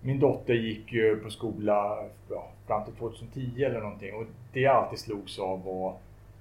min 0.02 0.20
dotter 0.20 0.54
gick 0.54 0.94
ju 0.94 1.16
på 1.16 1.30
skola 1.30 1.98
ja, 2.30 2.48
fram 2.68 2.86
till 2.86 2.94
2010 2.94 3.64
eller 3.64 3.82
någonting 3.82 4.16
och 4.16 4.26
det 4.54 4.60
jag 4.60 4.76
alltid 4.76 5.00
slogs 5.00 5.40
av 5.40 5.64
var 5.64 5.96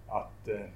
att 0.08 0.48
eh, 0.48 0.66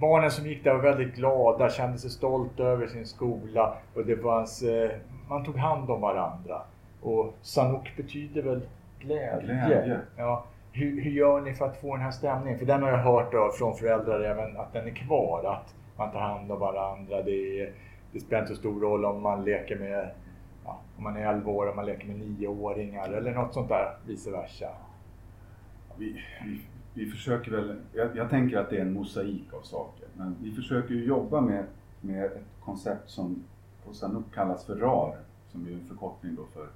barnen 0.00 0.30
som 0.30 0.46
gick 0.46 0.64
där 0.64 0.74
var 0.74 0.82
väldigt 0.82 1.14
glada, 1.14 1.70
kände 1.70 1.98
sig 1.98 2.10
stolta 2.10 2.62
över 2.62 2.86
sin 2.86 3.06
skola 3.06 3.76
och 3.94 4.06
det 4.06 4.16
fanns 4.16 4.62
eh, 4.62 4.90
man 5.32 5.44
tog 5.44 5.56
hand 5.56 5.90
om 5.90 6.00
varandra. 6.00 6.62
Och 7.02 7.34
Sanok 7.42 7.96
betyder 7.96 8.42
väl 8.42 8.60
glädje? 8.98 9.64
glädje. 9.66 10.00
Ja. 10.16 10.44
Hur, 10.72 11.02
hur, 11.02 11.10
gör 11.10 11.40
ni 11.40 11.54
för 11.54 11.66
att 11.66 11.80
få 11.80 11.96
den 11.96 12.04
här 12.04 12.10
stämningen? 12.10 12.58
För 12.58 12.66
den 12.66 12.82
har 12.82 12.90
jag 12.90 12.98
hört 12.98 13.32
då, 13.32 13.50
från 13.58 13.76
föräldrar 13.76 14.20
även 14.20 14.56
att 14.56 14.72
den 14.72 14.86
är 14.86 14.94
kvar. 14.94 15.44
Att 15.44 15.74
man 15.96 16.12
tar 16.12 16.20
hand 16.20 16.52
om 16.52 16.58
varandra. 16.58 17.22
Det, 17.22 17.60
är, 17.60 17.72
det 18.12 18.20
spelar 18.20 18.42
inte 18.42 18.54
så 18.54 18.60
stor 18.60 18.80
roll 18.80 19.04
om 19.04 19.22
man 19.22 19.44
leker 19.44 19.78
med 19.78 20.10
ja, 20.64 20.80
om 20.96 21.04
man 21.04 21.16
är 21.16 21.34
11 21.34 21.50
år 21.50 21.66
och 21.66 21.76
man 21.76 21.86
leker 21.86 22.06
med 22.06 22.16
9-åringar 22.16 23.08
eller 23.08 23.34
något 23.34 23.54
sånt 23.54 23.68
där, 23.68 23.96
vice 24.06 24.30
versa. 24.30 24.68
Vi, 25.98 26.24
vi, 26.44 26.60
vi 26.94 27.10
försöker 27.10 27.50
väl, 27.50 27.76
jag, 27.92 28.16
jag, 28.16 28.30
tänker 28.30 28.58
att 28.58 28.70
det 28.70 28.76
är 28.76 28.80
en 28.80 28.92
mosaik 28.92 29.52
av 29.52 29.60
saker, 29.62 30.06
men 30.16 30.36
vi 30.42 30.52
försöker 30.52 30.94
jobba 30.94 31.40
med, 31.40 31.64
med 32.00 32.24
ett 32.24 32.38
koncept 32.64 33.10
som 33.10 33.44
på 33.86 33.94
Sanuk 33.94 34.24
kallas 34.34 34.64
för 34.66 34.76
RAR, 34.76 35.16
som 35.48 35.66
är 35.66 35.72
en 35.72 35.84
förkortning 35.88 36.34
då 36.34 36.44
för 36.54 36.66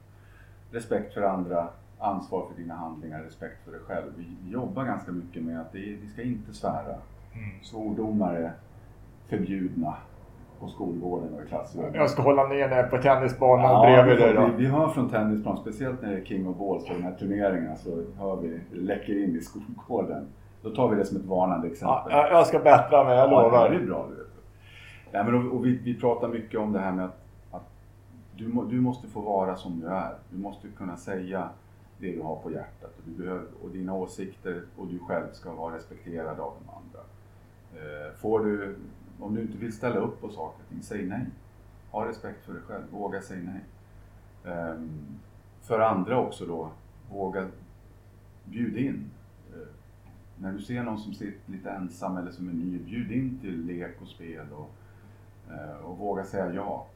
respekt 0.71 1.15
för 1.15 1.23
andra, 1.23 1.69
ansvar 1.99 2.47
för 2.49 2.63
dina 2.63 2.75
handlingar, 2.75 3.23
respekt 3.23 3.65
för 3.65 3.73
dig 3.73 3.81
själv. 3.81 4.13
Vi, 4.17 4.51
jobbar 4.51 4.85
ganska 4.85 5.13
mycket 5.13 5.43
med 5.43 5.61
att 5.61 5.73
det, 5.73 5.79
vi 5.79 6.09
ska 6.13 6.23
inte 6.23 6.55
svära. 6.55 6.95
Mm. 7.35 7.63
Svordomar 7.63 8.35
är 8.35 8.53
förbjudna 9.29 9.95
på 10.61 10.69
skolgården 10.69 11.35
och 11.35 11.43
i 11.43 11.49
klassrummet. 11.49 11.95
Jag 11.95 12.11
ska 12.11 12.23
hålla 12.23 12.47
ner 12.47 12.69
dig 12.69 12.91
på 12.91 12.99
tennisbanan 12.99 13.65
ja, 13.65 13.83
bredvid 13.83 14.19
dig 14.19 14.35
då. 14.35 14.47
Vi, 14.47 14.65
vi 14.65 14.67
hör 14.67 14.89
från 14.89 15.11
tennisplan, 15.11 15.57
speciellt 15.57 16.03
när 16.03 16.11
det 16.11 16.17
är 16.17 16.25
King 16.25 16.49
of 16.49 16.57
Balls 16.57 16.87
för 16.87 16.95
de 16.95 17.03
här 17.03 17.13
turneringarna, 17.13 17.77
så 17.77 18.03
hör 18.19 18.37
vi 18.37 18.49
det 18.49 18.81
läcker 18.81 19.25
in 19.25 19.37
i 19.37 19.41
skolgården. 19.41 20.27
Då 20.63 20.71
tar 20.71 20.89
vi 20.89 20.97
det 20.97 21.05
som 21.05 21.17
ett 21.17 21.25
varnande 21.25 21.67
exempel. 21.67 22.13
Ja, 22.13 22.29
jag 22.29 22.47
ska 22.47 22.59
bättra 22.59 23.05
mig, 23.05 23.17
jag 23.17 23.33
ja, 23.33 23.43
lovar. 23.43 23.71
Det 23.71 23.77
är 23.77 23.87
bra. 23.87 24.07
Du. 24.11 24.26
Nej, 25.13 25.25
men 25.25 25.35
och, 25.35 25.57
och 25.57 25.67
vi, 25.67 25.77
vi 25.77 26.01
pratar 26.01 26.29
mycket 26.29 26.61
om 26.61 26.73
det 26.73 26.79
här 26.79 26.93
med 26.93 27.05
att, 27.05 27.21
att 27.51 27.71
du, 28.37 28.49
må, 28.49 28.65
du 28.65 28.81
måste 28.81 29.09
få 29.09 29.21
vara 29.21 29.57
som 29.57 29.81
du 29.81 29.87
är. 29.87 30.15
Du 30.31 30.39
måste 30.39 30.69
kunna 30.69 30.97
säga 30.97 31.51
det 31.99 32.13
du 32.13 32.23
har 32.23 32.37
på 32.37 32.51
hjärtat 32.51 32.99
och, 32.99 33.03
du 33.05 33.23
behöver, 33.23 33.45
och 33.63 33.71
dina 33.71 33.95
åsikter 33.95 34.63
och 34.77 34.87
du 34.87 34.99
själv 34.99 35.33
ska 35.33 35.55
vara 35.55 35.77
respekterad 35.77 36.41
av 36.41 36.55
de 36.61 36.71
andra. 36.71 37.01
Eh, 37.73 38.15
får 38.17 38.45
du, 38.45 38.77
om 39.21 39.35
du 39.35 39.41
inte 39.41 39.59
vill 39.59 39.73
ställa 39.73 39.97
upp 39.97 40.21
på 40.21 40.29
saker 40.29 40.63
och 40.63 40.69
ting, 40.69 40.83
säg 40.83 41.07
nej. 41.07 41.27
Ha 41.91 42.09
respekt 42.09 42.45
för 42.45 42.53
dig 42.53 42.63
själv, 42.63 42.85
våga 42.91 43.23
säga 43.23 43.43
nej. 43.43 43.65
Eh, 44.45 44.75
för 45.63 45.81
andra 45.81 46.21
också 46.21 46.47
då, 46.47 46.71
våga 47.11 47.49
bjuda 48.45 48.79
in. 48.79 49.11
Eh, 49.53 49.69
när 50.39 50.53
du 50.53 50.63
ser 50.63 50.83
någon 50.83 50.99
som 50.99 51.15
sitter 51.15 51.53
lite 51.53 51.71
ensam 51.71 52.17
eller 52.17 52.31
som 52.31 52.49
är 52.49 52.53
ny, 52.53 52.79
bjud 52.79 53.13
in 53.13 53.39
till 53.39 53.67
lek 53.67 54.03
och 54.03 54.09
spel 54.09 54.47
och 54.53 54.71
och 55.85 55.99
våga 55.99 56.25
säga 56.25 56.53
ja. 56.53 56.87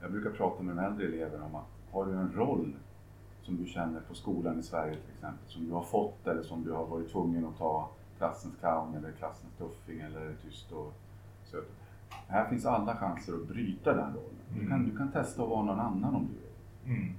Jag 0.00 0.12
brukar 0.12 0.30
prata 0.30 0.62
med 0.62 0.76
de 0.76 0.82
äldre 0.84 1.06
eleverna 1.06 1.44
om 1.44 1.54
att 1.54 1.92
har 1.92 2.06
du 2.06 2.12
en 2.12 2.32
roll 2.32 2.72
som 3.42 3.56
du 3.56 3.66
känner 3.66 4.00
på 4.00 4.14
skolan 4.14 4.60
i 4.60 4.62
Sverige 4.62 4.94
till 4.94 5.14
exempel, 5.14 5.48
som 5.48 5.66
du 5.66 5.72
har 5.72 5.82
fått 5.82 6.26
eller 6.26 6.42
som 6.42 6.64
du 6.64 6.72
har 6.72 6.86
varit 6.86 7.12
tvungen 7.12 7.46
att 7.46 7.58
ta 7.58 7.90
klassens 8.18 8.54
clown 8.60 8.94
eller 8.94 9.12
klassens 9.12 9.52
tuffing 9.58 10.00
eller 10.00 10.34
tyst 10.42 10.72
och 10.72 10.94
söt. 11.44 11.68
Här 12.28 12.48
finns 12.48 12.66
alla 12.66 12.96
chanser 12.96 13.32
att 13.34 13.48
bryta 13.48 13.94
den 13.94 14.14
rollen. 14.14 14.38
Mm. 14.50 14.60
Du, 14.60 14.68
kan, 14.68 14.78
mm. 14.78 14.90
du 14.90 14.96
kan 14.96 15.12
testa 15.12 15.42
att 15.42 15.48
vara 15.48 15.62
någon 15.62 15.80
annan 15.80 16.14
om 16.14 16.28
du 16.28 16.34
vill. 16.34 16.96
Mm. 16.96 17.14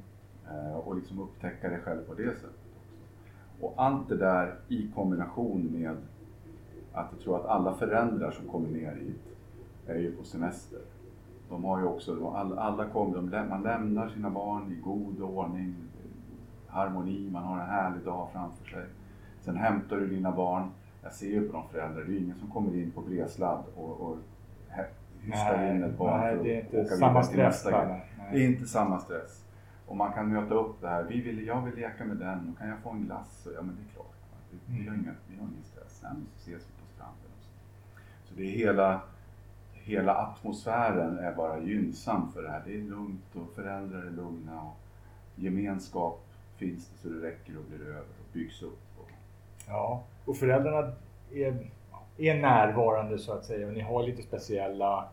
Eh, 0.50 0.78
och 0.78 0.96
liksom 0.96 1.20
upptäcka 1.20 1.70
dig 1.70 1.80
själv 1.80 2.02
på 2.02 2.14
det 2.14 2.36
sättet 2.36 2.50
också. 2.78 2.96
Och 3.66 3.74
allt 3.78 4.10
det 4.10 4.18
där 4.18 4.56
i 4.68 4.92
kombination 4.96 5.72
med 5.72 5.98
att 6.94 7.08
jag 7.12 7.20
tror 7.20 7.40
att 7.40 7.46
alla 7.46 7.74
föräldrar 7.74 8.32
som 8.32 8.48
kommer 8.48 8.70
ner 8.70 8.96
hit 8.96 9.35
är 9.88 9.96
ju 9.96 10.12
på 10.12 10.24
semester. 10.24 10.80
De 11.50 11.64
har 11.64 11.80
ju 11.80 11.86
också, 11.86 12.30
alla, 12.30 12.62
alla 12.62 12.86
kommer, 12.86 13.46
man 13.50 13.64
lämnar 13.64 14.10
sina 14.10 14.30
barn 14.30 14.72
i 14.72 14.76
god 14.76 15.22
ordning, 15.22 15.76
harmoni, 16.68 17.30
man 17.32 17.44
har 17.44 17.60
en 17.60 17.70
härlig 17.70 18.04
dag 18.04 18.30
framför 18.34 18.66
sig. 18.66 18.86
Sen 19.42 19.58
hämtar 19.58 19.98
du 19.98 20.08
dina 20.08 20.32
barn. 20.32 20.70
Jag 21.04 21.14
ser 21.14 21.28
ju 21.28 21.48
på 21.48 21.54
de 21.54 21.70
föräldrar, 21.70 22.04
det 22.04 22.14
är 22.14 22.18
ingen 22.18 22.40
som 22.40 22.52
kommer 22.52 22.76
in 22.76 22.92
på 22.92 23.02
bredsladd 23.02 23.64
och, 23.76 24.02
och 24.02 24.18
hystar 25.26 25.72
in 25.72 25.84
ett 25.84 25.98
barn 25.98 26.22
nej, 26.22 26.38
för 26.38 26.44
det 26.44 26.56
är 26.56 26.60
att 26.60 26.66
inte 26.66 26.82
åka 26.82 26.96
samma 26.96 27.22
vidare 27.22 27.52
till 27.52 27.60
stress. 27.60 27.66
nästa. 27.66 27.88
Nej. 27.88 28.30
Det 28.32 28.38
är 28.38 28.48
inte 28.48 28.66
samma 28.66 29.00
stress. 29.00 29.46
Och 29.88 29.98
man 29.98 30.14
kan 30.14 30.30
möta 30.30 30.54
upp 30.54 30.82
det 30.82 30.88
här. 30.88 31.04
Vi 31.04 31.22
vill, 31.22 31.48
jag 31.48 31.62
vill 31.62 31.76
leka 31.76 32.06
med 32.06 32.18
den 32.18 32.50
och 32.50 32.58
kan 32.58 32.70
jag 32.70 32.80
få 32.80 32.90
en 32.90 33.06
glass? 33.06 33.48
Ja 33.56 33.62
men 33.62 33.76
det 33.76 33.82
är 33.82 33.94
klart. 33.94 34.16
Vi, 34.52 34.80
vi, 34.80 34.88
har, 34.88 34.96
ingen, 34.96 35.16
vi 35.28 35.36
har 35.38 35.48
ingen 35.48 35.64
stress. 35.64 36.00
Sen 36.02 36.28
så 36.36 36.38
ses 36.40 36.68
vi 36.68 36.82
på 36.82 36.88
stranden. 36.96 37.32
Och 37.38 37.44
så. 37.44 37.50
så 38.30 38.36
det 38.36 38.44
är 38.44 38.52
hela, 38.52 39.02
hela 39.86 40.16
atmosfären 40.16 41.18
är 41.20 41.36
bara 41.36 41.60
gynnsam 41.60 42.32
för 42.32 42.44
det 42.44 42.50
här. 42.50 42.62
Det 42.66 42.74
är 42.74 42.82
lugnt 42.82 43.36
och 43.36 43.56
föräldrar 43.56 44.00
är 44.00 44.12
lugna 44.12 44.62
och 44.62 44.78
gemenskap 45.36 46.22
finns 46.58 46.90
det 46.90 46.98
så 46.98 47.08
det 47.10 47.28
räcker 47.28 47.58
och 47.58 47.64
blir 47.64 47.88
över 47.88 48.00
och 48.00 48.34
byggs 48.34 48.62
upp. 48.62 48.80
Och, 48.98 49.10
Ja, 49.68 50.04
och 50.26 50.38
föräldrarna 50.38 50.92
är, 51.34 51.70
är 52.18 52.42
närvarande 52.42 53.20
så 53.20 53.34
att 53.34 53.46
säga. 53.46 53.68
Och 53.68 53.74
ni 53.74 53.82
har 53.82 54.04
lite 54.04 54.22
speciella 54.22 55.08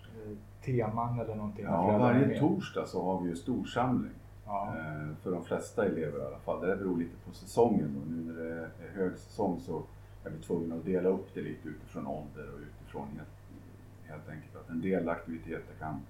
eh, 0.00 0.36
teman 0.64 1.20
eller 1.20 1.34
någonting? 1.34 1.64
ja, 1.64 1.98
varje 1.98 2.26
med. 2.26 2.38
torsdag 2.40 2.86
så 2.86 3.02
har 3.02 3.20
vi 3.20 3.28
ju 3.28 3.36
storsamling. 3.36 4.12
Ja. 4.46 4.68
Eh, 4.76 5.16
För 5.22 5.30
de 5.30 5.44
flesta 5.44 5.86
elever 5.86 6.18
i 6.18 6.26
alla 6.26 6.38
fall. 6.38 6.60
Det 6.60 6.76
beror 6.76 6.98
lite 6.98 7.16
på 7.26 7.32
säsongen. 7.34 7.94
Då. 7.94 8.14
Nu 8.14 8.32
när 8.32 8.42
det 8.44 8.60
är 8.60 8.94
högsäsong 8.94 9.60
så 9.60 9.82
är 10.24 10.30
vi 10.30 10.38
tvungna 10.42 10.74
att 10.74 10.84
dela 10.84 11.08
upp 11.08 11.34
det 11.34 11.40
lite 11.40 11.68
utifrån 11.68 12.06
ålder 12.06 12.48
och 12.54 12.60
utifrån 12.60 13.08
helt, 13.16 13.28
helt 14.08 14.28
enkelt 14.28 14.56
att 14.56 14.68
en 14.70 14.80
del 14.80 15.08
aktiviteter 15.08 15.74
kan 15.78 16.00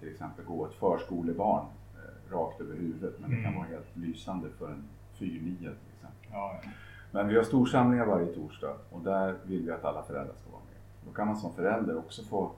till 0.00 0.08
exempel 0.08 0.44
gå 0.44 0.66
ett 0.66 0.74
förskolebarn 0.74 1.64
eh, 1.94 2.32
rakt 2.34 2.60
över 2.60 2.74
huvudet 2.76 3.14
men 3.20 3.30
det 3.30 3.36
kan 3.36 3.44
Mm. 3.44 3.58
vara 3.58 3.68
helt 3.68 3.96
lysande 3.96 4.48
för 4.58 4.68
en 4.68 4.84
4-9 5.18 5.56
till 5.58 5.68
exempel. 5.94 6.28
Ja, 6.32 6.60
ja. 6.62 6.70
Men 7.12 7.28
vi 7.28 7.36
har 7.36 7.42
storsamlingar 7.42 8.06
varje 8.06 8.26
torsdag 8.26 8.74
och 8.90 9.00
där 9.00 9.36
vill 9.44 9.62
vi 9.66 9.70
att 9.72 9.84
alla 9.84 10.02
föräldrar 10.02 10.34
ska 10.34 10.50
vara 10.50 10.60
med. 10.62 11.06
Då 11.06 11.12
kan 11.12 11.26
man 11.26 11.36
som 11.36 11.52
förälder 11.52 11.98
också 11.98 12.22
få 12.22 12.50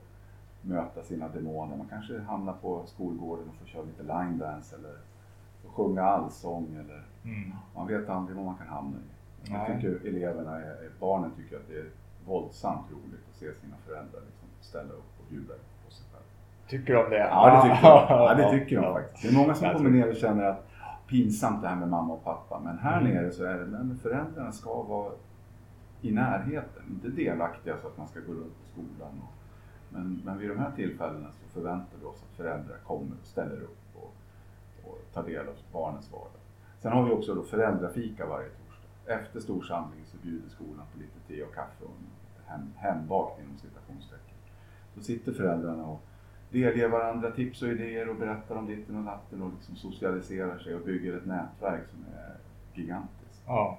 möta 0.61 1.03
sina 1.03 1.27
demoner. 1.27 1.77
Man 1.77 1.87
kanske 1.87 2.19
hamnar 2.21 2.53
på 2.53 2.83
skolgården 2.85 3.49
och 3.49 3.55
får 3.55 3.65
köra 3.65 3.83
lite 3.83 4.03
line 4.03 4.37
dance 4.37 4.75
eller 4.75 4.95
sjunga 5.65 6.03
allsång 6.03 6.75
eller 6.75 7.03
Mm. 7.25 7.51
man 7.75 7.87
vet 7.87 8.09
aldrig 8.09 8.35
vad 8.37 8.45
man 8.45 8.55
kan 8.57 8.67
hamna 8.67 8.97
i. 8.97 9.51
Jag 9.51 9.67
tycker 9.67 10.07
eleverna, 10.07 10.61
barnen 10.99 11.31
tycker 11.31 11.55
att 11.55 11.67
det 11.67 11.77
är 11.79 11.89
våldsamt 12.25 12.91
roligt 12.91 13.21
att 13.29 13.35
se 13.35 13.53
sina 13.53 13.75
föräldrar 13.85 14.21
liksom 14.25 14.42
ställa 14.63 14.93
upp 14.93 15.19
och 15.19 15.25
bjuda 15.29 15.53
på 15.85 15.91
sig 15.91 16.05
själv. 16.13 16.23
Tycker 16.67 16.93
de 16.93 17.09
det? 17.09 17.17
Ja, 17.17 17.55
det 17.55 17.61
tycker 17.61 17.89
de. 17.89 18.05
Ja, 18.09 18.33
det 18.33 18.51
tycker 18.51 18.81
de 18.81 18.93
faktiskt. 18.93 19.23
Det 19.23 19.29
är 19.29 19.41
många 19.41 19.55
som 19.55 19.73
kommer 19.73 19.89
ner 19.89 20.09
och 20.09 20.15
känner 20.15 20.43
att 20.43 20.67
pinsamt 21.07 21.61
det 21.61 21.67
här 21.67 21.75
med 21.75 21.89
mamma 21.89 22.13
och 22.13 22.23
pappa. 22.23 22.59
Men 22.59 22.77
här 22.77 23.01
Mm. 23.01 23.13
nere 23.13 23.31
så 23.31 23.43
är 23.43 23.53
det, 23.59 23.65
men 23.65 23.97
föräldrarna 23.97 24.51
ska 24.51 24.81
vara 24.83 25.11
i 26.01 26.11
närheten, 26.11 26.83
inte 26.89 27.07
delaktiga 27.07 27.77
så 27.77 27.87
att 27.87 27.97
man 27.97 28.07
ska 28.07 28.19
gå 28.19 28.31
runt 28.33 28.57
på 28.59 28.65
skolan. 28.71 29.21
Och, 29.23 29.33
men, 29.89 30.21
men 30.25 30.37
vid 30.37 30.49
de 30.49 30.59
här 30.59 30.71
tillfällena 30.75 31.27
så 31.31 31.49
förväntar 31.59 31.97
vi 32.01 32.05
oss 32.05 32.23
att 32.29 32.37
föräldrar 32.37 32.77
kommer 32.87 33.15
och 33.21 33.27
ställer 33.27 33.61
upp 33.61 33.79
och, 33.95 34.13
och 34.83 34.99
tar 35.13 35.23
del 35.23 35.47
av 35.47 35.53
barnens 35.71 36.11
vardag. 36.11 36.41
Sen 36.79 36.91
har 36.91 37.03
vi 37.03 37.11
också 37.11 37.35
då 37.35 37.43
föräldrafika 37.43 38.25
varje 38.25 38.49
torsdag. 38.49 39.13
Efter 39.19 39.39
storsamlingen 39.39 40.05
så 40.05 40.17
bjuder 40.17 40.49
skolan 40.49 40.85
på 40.93 40.99
lite 40.99 41.19
te 41.27 41.43
och 41.43 41.53
kaffe 41.55 41.83
och 41.85 41.91
hem, 42.45 42.73
hembakt 42.77 43.39
inom 43.43 43.57
citationstecken. 43.57 44.32
Då 44.95 45.01
sitter 45.01 45.33
föräldrarna 45.33 45.85
och 45.85 46.01
delger 46.49 46.87
varandra 46.87 47.31
tips 47.31 47.61
och 47.61 47.69
idéer 47.69 48.09
och 48.09 48.15
berättar 48.15 48.55
om 48.55 48.67
ditten 48.67 48.97
och 48.97 49.03
datten 49.03 49.41
och 49.41 49.51
liksom 49.57 49.75
socialiserar 49.75 50.57
sig 50.57 50.75
och 50.75 50.81
bygger 50.81 51.17
ett 51.17 51.25
nätverk 51.25 51.83
som 51.89 52.05
är 52.17 52.35
gigantiskt. 52.73 53.43
Ja, 53.47 53.77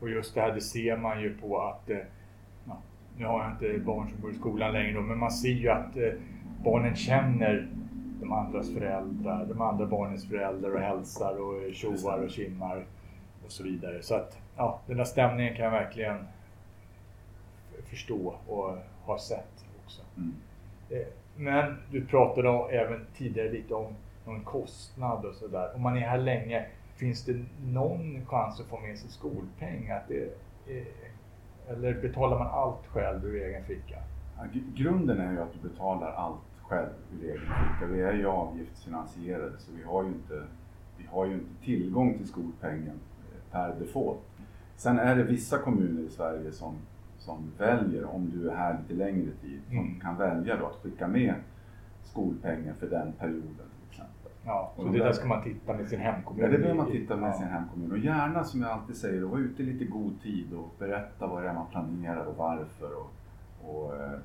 och 0.00 0.10
just 0.10 0.34
det 0.34 0.40
här 0.40 0.54
det 0.54 0.60
ser 0.60 0.96
man 0.96 1.22
ju 1.22 1.38
på 1.38 1.60
att, 1.60 1.90
eh, 1.90 1.98
ja, 2.66 2.78
nu 3.16 3.24
har 3.24 3.42
jag 3.42 3.52
inte 3.52 3.84
barn 3.84 4.08
som 4.08 4.20
går 4.20 4.30
i 4.30 4.34
skolan 4.34 4.72
längre 4.72 4.92
då, 4.92 5.00
men 5.00 5.18
man 5.18 5.30
ser 5.30 5.48
ju 5.48 5.68
att 5.68 5.96
eh, 5.96 6.12
barnen 6.64 6.96
känner 6.96 7.68
de 8.20 8.32
andras 8.32 8.74
föräldrar, 8.74 9.46
de 9.46 9.60
andra 9.60 9.86
barnens 9.86 10.28
föräldrar 10.28 10.70
och 10.70 10.80
hälsar 10.80 11.40
och 11.40 11.74
tjoar 11.74 12.18
och 12.18 12.30
kimmar 12.30 12.84
och 13.44 13.52
så 13.52 13.62
vidare. 13.62 14.02
Så 14.02 14.14
att 14.14 14.38
ja, 14.56 14.80
den 14.86 14.96
där 14.96 15.04
stämningen 15.04 15.56
kan 15.56 15.64
jag 15.64 15.72
verkligen 15.72 16.16
förstå 17.84 18.34
och 18.46 18.76
ha 19.04 19.18
sett 19.18 19.57
också. 19.88 20.02
Mm. 20.16 20.34
Eh, 20.90 21.06
Men 21.36 21.76
du 21.90 22.06
pratade 22.06 22.48
om, 22.48 22.68
även 22.70 23.06
tidigare 23.16 23.52
lite 23.52 23.74
om 23.74 23.92
någon 24.26 24.44
kostnad 24.44 25.24
och 25.24 25.34
sådär. 25.34 25.72
Om 25.74 25.82
man 25.82 25.96
är 25.96 26.00
här 26.00 26.18
länge, 26.18 26.66
finns 26.96 27.24
det 27.24 27.44
någon 27.66 28.26
chans 28.26 28.60
att 28.60 28.66
få 28.66 28.80
med 28.80 28.98
sig 28.98 29.10
skolpeng? 29.10 29.90
Att 29.90 30.08
det, 30.08 30.22
är- 30.68 30.84
eller 31.68 31.94
betalar 32.02 32.38
man 32.38 32.46
allt 32.46 32.86
själv 32.86 33.24
ur 33.24 33.42
egen 33.42 33.64
ficka? 33.64 33.98
Ja, 34.36 34.42
gr- 34.52 34.74
Grunden 34.76 35.20
är 35.20 35.32
ju 35.32 35.40
att 35.42 35.52
du 35.62 35.68
betalar 35.68 36.12
allt 36.12 36.40
själv 36.62 36.88
ur 37.20 37.24
egen 37.24 37.40
ficka. 37.40 37.86
Vi 37.92 38.00
är 38.02 38.12
ju 38.12 38.26
avgiftsfinansierade 38.26 39.58
så 39.58 39.72
vi 39.72 39.82
har 39.82 40.02
ju 40.02 40.08
inte, 40.08 40.42
vi 40.98 41.06
har 41.06 41.26
ju 41.26 41.32
inte 41.34 41.64
tillgång 41.64 42.18
till 42.18 42.28
skolpengen 42.28 43.00
eh, 43.32 43.52
per 43.52 43.74
default. 43.80 44.18
Sen 44.76 44.98
är 44.98 45.16
det 45.16 45.22
vissa 45.22 45.58
kommuner 45.58 46.02
i 46.02 46.08
Sverige 46.08 46.52
som, 46.52 46.74
som 47.18 47.52
väljer, 47.58 48.04
om 48.14 48.30
du 48.30 48.50
är 48.50 48.56
här 48.56 48.78
lite 48.82 48.94
längre 49.04 49.30
tid, 49.42 49.60
som 49.68 49.78
Mm. 49.78 50.00
kan 50.00 50.16
välja 50.16 50.56
då 50.56 50.66
att 50.66 50.76
skicka 50.82 51.08
med 51.08 51.34
skolpengen 52.04 52.74
för 52.74 52.86
den 52.90 53.12
perioden 53.12 53.44
till 53.54 53.88
exempel. 53.90 54.32
Ja, 54.44 54.72
så 54.76 54.82
Och 54.82 54.92
det 54.92 54.98
där- 54.98 55.12
ska 55.12 55.28
man 55.28 55.42
titta 55.42 55.74
med 55.76 55.88
sin 55.88 56.00
hemkommun. 56.00 56.44
Ja, 56.44 56.50
det 56.50 56.58
behöver 56.58 56.76
man 56.82 56.90
titta 56.90 57.16
med 57.16 57.28
Ja. 57.28 57.32
sin 57.32 57.46
hemkommun. 57.48 57.92
Och 57.92 57.98
gärna, 57.98 58.44
som 58.44 58.62
jag 58.62 58.70
alltid 58.70 58.96
säger, 58.96 59.22
vara 59.22 59.40
ute 59.40 59.62
i 59.62 59.66
lite 59.66 59.84
god 59.84 60.22
tid 60.22 60.52
och 60.54 60.74
berätta 60.78 61.26
vad 61.26 61.42
det 61.42 61.48
är 61.48 61.54
man 61.54 61.66
planerar 61.70 62.24
och 62.24 62.36
varför. 62.36 62.90
Och, 62.96 63.10
och 63.74 63.96
eh, 63.96 64.18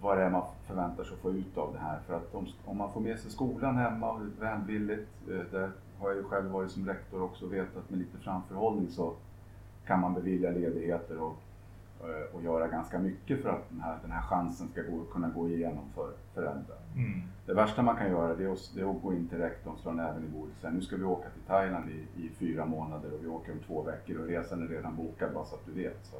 vad 0.00 0.18
det 0.18 0.24
är 0.24 0.30
man 0.30 0.42
förväntar 0.66 1.04
sig 1.04 1.14
att 1.14 1.20
få 1.20 1.30
ut 1.30 1.58
av 1.58 1.72
det 1.72 1.78
här. 1.78 1.98
För 2.06 2.14
att 2.16 2.34
om, 2.34 2.46
om 2.64 2.76
man 2.76 2.92
får 2.92 3.00
med 3.00 3.18
sig 3.18 3.30
skolan 3.30 3.76
hemma 3.76 4.10
och 4.12 4.20
välvilligt, 4.40 5.08
eh, 5.30 5.40
där 5.52 5.70
har 5.98 6.08
jag 6.08 6.16
ju 6.16 6.24
själv 6.24 6.50
varit 6.50 6.70
som 6.70 6.86
rektor 6.86 7.22
också 7.22 7.44
och 7.46 7.52
vet 7.52 7.76
att 7.76 7.90
med 7.90 7.98
lite 7.98 8.18
framförhållning 8.18 8.88
så 8.88 9.12
kan 9.86 10.00
man 10.00 10.14
bevilja 10.14 10.50
ledigheter 10.50 11.18
och, 11.18 11.36
och 12.32 12.42
göra 12.42 12.68
ganska 12.68 12.98
mycket 12.98 13.42
för 13.42 13.48
att 13.48 13.70
den 13.70 13.80
här, 13.80 13.98
den 14.02 14.10
här 14.10 14.22
chansen 14.22 14.68
ska 14.68 14.82
gå, 14.82 15.04
kunna 15.04 15.28
gå 15.28 15.48
igenom 15.48 15.84
för 15.94 16.12
föräldrar. 16.34 16.78
Mm. 16.96 17.22
Det 17.46 17.54
värsta 17.54 17.82
man 17.82 17.96
kan 17.96 18.10
göra 18.10 18.34
det 18.34 18.44
är 18.44 18.52
att, 18.52 18.70
det 18.74 18.80
är 18.80 18.90
att 18.90 19.02
gå 19.02 19.12
in 19.12 19.28
till 19.28 19.38
rektorn 19.38 19.72
och 19.72 19.80
slå 19.80 19.92
näven 19.92 20.24
i 20.24 20.28
bordet 20.28 20.54
och 20.54 20.60
säga 20.60 20.72
nu 20.72 20.80
ska 20.80 20.96
vi 20.96 21.04
åka 21.04 21.30
till 21.30 21.42
Thailand 21.42 21.90
i, 21.90 22.22
i 22.22 22.28
fyra 22.28 22.66
månader 22.66 23.12
och 23.14 23.24
vi 23.24 23.28
åker 23.28 23.52
om 23.52 23.58
två 23.66 23.82
veckor 23.82 24.18
och 24.20 24.26
resan 24.26 24.62
är 24.62 24.68
redan 24.68 24.96
bokad 24.96 25.34
bara 25.34 25.44
så 25.44 25.54
att 25.54 25.66
du 25.66 25.72
vet. 25.72 26.06
Så 26.06 26.16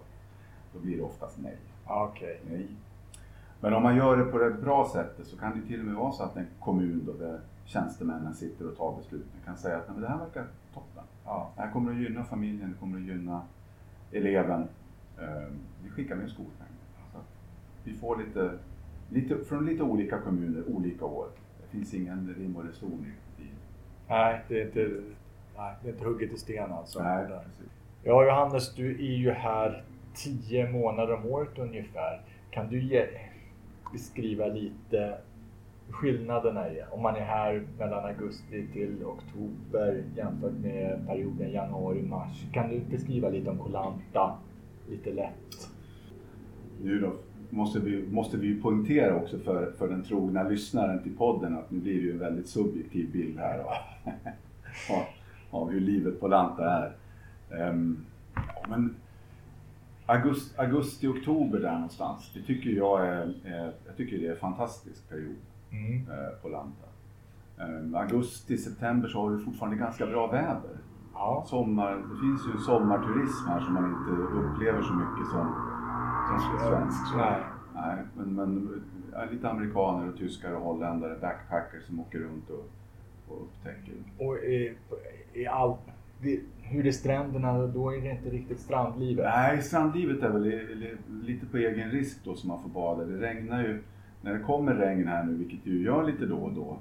då 0.73 0.79
blir 0.79 0.97
det 0.97 1.03
oftast 1.03 1.39
nej. 1.39 1.57
Ja, 1.87 2.11
Okej. 2.13 2.41
nej. 2.51 2.69
Men 3.61 3.75
om 3.75 3.83
man 3.83 3.97
gör 3.97 4.17
det 4.17 4.25
på 4.25 4.39
det 4.39 4.51
bra 4.51 4.91
sättet 4.93 5.27
så 5.27 5.37
kan 5.37 5.61
det 5.61 5.67
till 5.67 5.81
och 5.81 5.87
med 5.87 5.95
vara 5.95 6.13
så 6.13 6.23
att 6.23 6.37
en 6.37 6.47
kommun 6.61 7.03
då, 7.07 7.13
där 7.13 7.41
tjänstemännen 7.65 8.35
sitter 8.35 8.69
och 8.69 8.77
tar 8.77 8.97
besluten 8.97 9.41
kan 9.45 9.57
säga 9.57 9.77
att 9.77 9.89
Nej, 9.89 9.95
men 9.95 10.03
det 10.03 10.09
här 10.09 10.19
verkar 10.19 10.47
toppen. 10.75 11.05
Ja. 11.25 11.51
Det 11.57 11.63
här 11.63 11.73
kommer 11.73 11.93
att 11.93 11.99
gynna 11.99 12.25
familjen, 12.25 12.71
det 12.71 12.79
kommer 12.79 12.99
att 12.99 13.05
gynna 13.05 13.43
eleven. 14.13 14.69
Eh, 15.23 15.47
Vi 15.85 15.91
skickar 15.91 16.17
med 16.17 16.31
skolpeng. 16.31 16.69
Så 17.13 17.19
att 17.19 17.25
vi 17.85 17.95
får 17.95 18.17
lite, 18.17 18.51
lite, 19.11 19.45
från 19.45 19.67
lite 19.67 19.83
olika 19.83 20.19
kommuner, 20.21 20.63
olika 20.69 21.05
år. 21.05 21.27
Det 21.63 21.69
finns 21.79 21.95
ingen 21.95 22.35
rim 22.39 22.57
och 22.57 22.65
reson 22.65 23.07
i 23.39 23.43
Nej, 24.09 24.41
det 24.49 24.61
är 24.61 24.67
inte, 24.67 24.91
nej, 25.57 25.75
det 25.83 25.89
är 25.89 25.93
inte 25.93 26.05
hugget 26.05 26.33
i 26.33 26.37
sten 26.37 26.73
alltså. 26.73 27.03
Nej, 27.03 27.27
precis. 27.27 27.73
Ja, 28.05 28.25
Johannes, 28.25 28.75
du 28.75 28.91
är 28.91 29.17
ju 29.17 29.31
här 29.31 29.85
tio 30.15 30.71
månader 30.71 31.15
om 31.15 31.27
året 31.27 31.59
ungefär. 31.59 32.21
Kan 32.51 32.69
du 32.69 32.83
ge, 32.83 33.07
beskriva 33.93 34.47
lite 34.47 35.19
skillnaderna 35.91 36.69
i 36.71 36.83
om 36.91 37.03
man 37.03 37.17
är 37.17 37.21
här 37.25 37.67
mellan 37.79 38.05
augusti 38.05 38.67
till 38.73 39.05
oktober 39.05 40.03
jämfört 40.17 40.53
med 40.53 41.07
perioden 41.07 41.51
januari-mars? 41.51 42.45
Kan 42.53 42.69
du 42.69 42.81
beskriva 42.81 43.29
lite 43.29 43.51
om 43.51 43.59
Kolanta 43.59 44.39
lite 44.91 45.13
lätt? 45.13 45.69
Nu 46.83 46.99
då 47.01 47.13
måste 47.51 47.79
vi, 47.81 48.07
måste 48.11 48.37
vi 48.37 48.47
ju 48.47 48.61
poängtera 48.61 49.15
också 49.17 49.39
för, 49.39 49.73
för 49.79 49.89
den 49.89 50.03
trogna 50.05 50.43
lyssnaren 50.43 51.03
till 51.03 51.17
podden 51.17 51.59
att 51.59 51.71
nu 51.71 51.81
blir 51.81 51.95
det 51.95 52.01
ju 52.01 52.13
en 52.13 52.19
väldigt 52.19 52.49
subjektiv 52.49 53.13
bild 53.13 53.39
här 53.39 53.59
av, 53.59 53.73
av, 54.97 55.05
av 55.51 55.71
hur 55.71 55.81
livet 55.81 56.21
på 56.21 56.29
Lanta 56.29 56.65
är. 56.71 56.93
Ja, 57.51 57.73
men 58.69 58.95
augusti, 60.07 60.55
augusti, 60.61 61.07
oktober 61.07 61.59
där 61.61 61.73
någonstans, 61.73 62.31
det 62.35 62.43
tycker 62.43 62.71
jag 62.71 63.07
är, 63.07 63.35
är, 63.45 63.73
jag 63.87 63.97
tycker 63.97 64.19
det 64.19 64.27
är 64.27 64.31
en 64.31 64.37
fantastisk 64.37 65.09
period 65.09 65.37
Mm. 65.73 65.95
eh, 66.11 66.43
på 66.43 66.49
Lanta. 66.49 66.87
Ehm, 67.59 67.95
augusti, 67.95 68.59
september 68.59 69.09
så 69.09 69.21
har 69.21 69.31
vi 69.31 69.45
fortfarande 69.45 69.77
ganska 69.79 70.07
bra 70.07 70.27
väder. 70.27 70.79
Ja. 71.21 71.45
Sommar, 71.47 71.93
det 72.11 72.21
finns 72.21 72.43
ju 72.49 72.59
sommarturism 72.59 73.49
här 73.49 73.61
som 73.61 73.75
man 73.75 73.85
inte 73.95 74.11
upplever 74.41 74.83
så 74.83 74.95
mycket 74.95 75.27
som, 75.33 75.47
som 76.29 76.59
svensk. 76.69 77.07
Så. 77.07 77.17
Nej. 77.17 77.43
Nej, 77.75 77.97
men, 78.17 78.35
men 78.35 78.83
lite 79.31 79.51
amerikaner 79.51 80.09
och 80.09 80.19
tyskar 80.19 80.53
och 80.53 80.63
holländare, 80.63 81.19
backpackers 81.21 81.87
som 81.87 82.01
åker 82.01 82.19
runt 82.19 82.51
och 82.51 82.71
och 83.31 83.43
upptäcker. 83.43 83.95
Och 84.19 84.39
i, 84.39 84.75
i 85.33 85.47
all, 85.47 85.77
det, 86.23 86.41
hur 86.63 86.87
är 86.87 86.93
stränderna? 86.93 87.67
Då 87.67 87.91
är 87.91 88.01
det 88.01 88.11
inte 88.11 88.31
riktigt 88.31 88.61
strandlivet. 88.61 89.25
Nej, 89.25 89.63
strandlivet 89.63 90.23
är 90.23 90.31
väl 90.31 90.63
lite 91.23 91.47
på 91.47 91.57
egen 91.57 91.91
risk 91.91 92.25
då 92.25 92.35
som 92.35 92.49
man 92.49 92.63
får 92.63 92.69
bada. 92.69 93.05
Det 93.05 93.21
regnar 93.21 93.63
ju, 93.63 93.83
när 94.23 94.35
det 94.35 94.41
kommer 94.41 94.75
regn 94.75 95.09
här 95.09 95.25
nu, 95.25 95.35
vilket 95.35 95.65
det 95.65 95.71
ju 95.71 95.83
gör 95.83 96.07
lite 96.07 96.27
då 96.27 96.37
och 96.37 96.53
då 96.53 96.79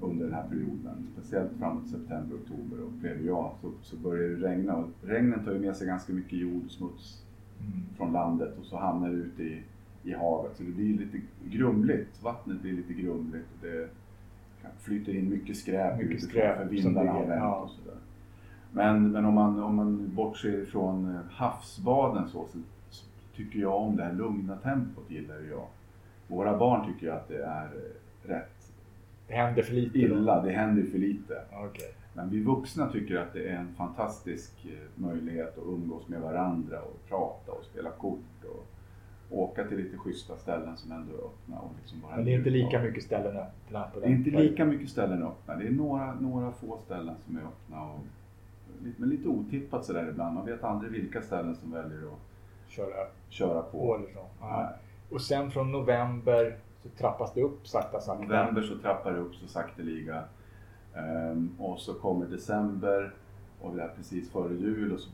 under 0.00 0.24
den 0.24 0.34
här 0.34 0.48
perioden, 0.48 1.06
speciellt 1.12 1.50
framåt 1.58 1.88
september, 1.88 2.36
oktober 2.36 2.76
upplever 2.78 3.26
jag, 3.26 3.52
så, 3.60 3.72
så 3.82 3.96
börjar 3.96 4.28
det 4.28 4.48
regna. 4.48 4.76
Och 4.76 4.88
regnen 5.02 5.44
tar 5.44 5.52
ju 5.52 5.58
med 5.58 5.76
sig 5.76 5.86
ganska 5.86 6.12
mycket 6.12 6.38
jord 6.38 6.64
och 6.64 6.70
smuts 6.70 7.22
mm. 7.60 7.82
från 7.96 8.12
landet 8.12 8.58
och 8.60 8.64
så 8.64 8.76
hamnar 8.76 9.08
det 9.08 9.14
ute 9.14 9.42
i, 9.42 9.62
i 10.02 10.12
havet. 10.12 10.56
Så 10.56 10.62
det 10.62 10.70
blir 10.70 10.98
lite 10.98 11.20
grumligt, 11.48 12.22
vattnet 12.22 12.62
blir 12.62 12.72
lite 12.72 12.92
grumligt. 12.92 13.46
Och 13.52 13.66
det 13.66 13.88
flyter 14.78 15.14
in 15.14 15.30
mycket 15.30 15.56
skräp 15.56 15.98
mycket 15.98 16.22
skräp 16.22 16.56
för 16.56 16.64
vindarna 16.64 17.12
har 17.12 17.26
vänt 17.26 17.64
och 17.64 17.70
sådär. 17.70 17.98
Men, 18.72 19.12
men 19.12 19.24
om, 19.24 19.34
man, 19.34 19.62
om 19.62 19.74
man 19.74 20.14
bortser 20.14 20.64
från 20.64 21.14
eh, 21.14 21.20
havsbaden 21.30 22.28
så, 22.28 22.46
så, 22.46 22.58
så, 22.90 23.06
tycker 23.36 23.58
jag 23.58 23.82
om 23.82 23.96
det 23.96 24.04
här 24.04 24.12
lugna 24.12 24.56
tempot, 24.56 25.10
gillar 25.10 25.40
jag. 25.50 25.66
Våra 26.26 26.58
barn 26.58 26.86
tycker 26.86 27.12
att 27.12 27.28
det 27.28 27.44
är 27.44 27.64
eh, 27.64 28.28
rätt 28.28 28.57
det 29.28 29.34
händer 29.34 29.62
för 29.62 29.74
lite? 29.74 29.98
Illa, 29.98 30.42
det 30.42 30.52
händer 30.52 30.82
för 30.82 30.98
lite. 30.98 31.42
Okay. 31.70 31.88
Men 32.12 32.30
vi 32.30 32.40
vuxna 32.40 32.92
tycker 32.92 33.16
att 33.16 33.32
det 33.32 33.48
är 33.48 33.56
en 33.56 33.74
fantastisk 33.74 34.52
eh, 34.64 35.02
möjlighet 35.02 35.58
att 35.58 35.64
umgås 35.64 36.08
med 36.08 36.20
varandra 36.20 36.80
och 36.80 37.08
prata 37.08 37.52
och 37.52 37.64
spela 37.64 37.90
kort 37.90 38.44
och 38.44 38.66
åka 39.30 39.64
till 39.64 39.76
lite 39.76 39.96
schyssta 39.96 40.36
ställen 40.36 40.76
som 40.76 40.92
ändå 40.92 41.14
är 41.14 41.18
öppna. 41.18 41.58
Och 41.58 41.70
liksom 41.80 42.00
bara 42.00 42.16
Men 42.16 42.24
det 42.24 42.32
är 42.32 42.38
inte 42.38 42.50
lika 42.50 42.82
mycket 42.82 43.04
ställen 43.04 43.36
öppna? 43.36 43.82
På 43.82 44.00
det 44.00 44.06
är 44.06 44.10
inte 44.10 44.30
lika 44.30 44.64
mycket 44.64 44.88
ställen 44.88 45.22
öppna. 45.22 45.56
Det 45.56 45.66
är 45.66 45.70
några, 45.70 46.14
några 46.14 46.52
få 46.52 46.78
ställen 46.84 47.14
som 47.26 47.36
är 47.36 47.40
öppna. 47.40 47.82
Och, 47.82 48.00
men 48.96 49.08
lite 49.08 49.28
otippat 49.28 49.84
sådär 49.84 50.08
ibland. 50.10 50.34
Man 50.34 50.46
vet 50.46 50.64
aldrig 50.64 50.92
vilka 50.92 51.22
ställen 51.22 51.56
som 51.56 51.72
väljer 51.72 51.98
att 51.98 52.18
köra, 52.68 53.06
köra 53.28 53.62
på. 53.62 54.00
Och 55.10 55.20
sen 55.20 55.50
från 55.50 55.72
november 55.72 56.56
så 56.82 56.88
trappas 56.88 57.34
det 57.34 57.42
upp 57.42 57.68
sakta 57.68 58.00
sakta? 58.00 58.24
November 58.24 58.62
så 58.62 58.78
trappar 58.78 59.12
det 59.12 59.18
upp 59.18 59.34
så 59.34 59.48
sakteliga. 59.48 60.24
Um, 60.94 61.56
och 61.58 61.80
så 61.80 61.94
kommer 61.94 62.26
december 62.26 63.14
och 63.60 63.76
det 63.76 63.82
är 63.82 63.88
precis 63.88 64.30
före 64.30 64.54
jul 64.54 64.92
och 64.92 65.00
så 65.00 65.10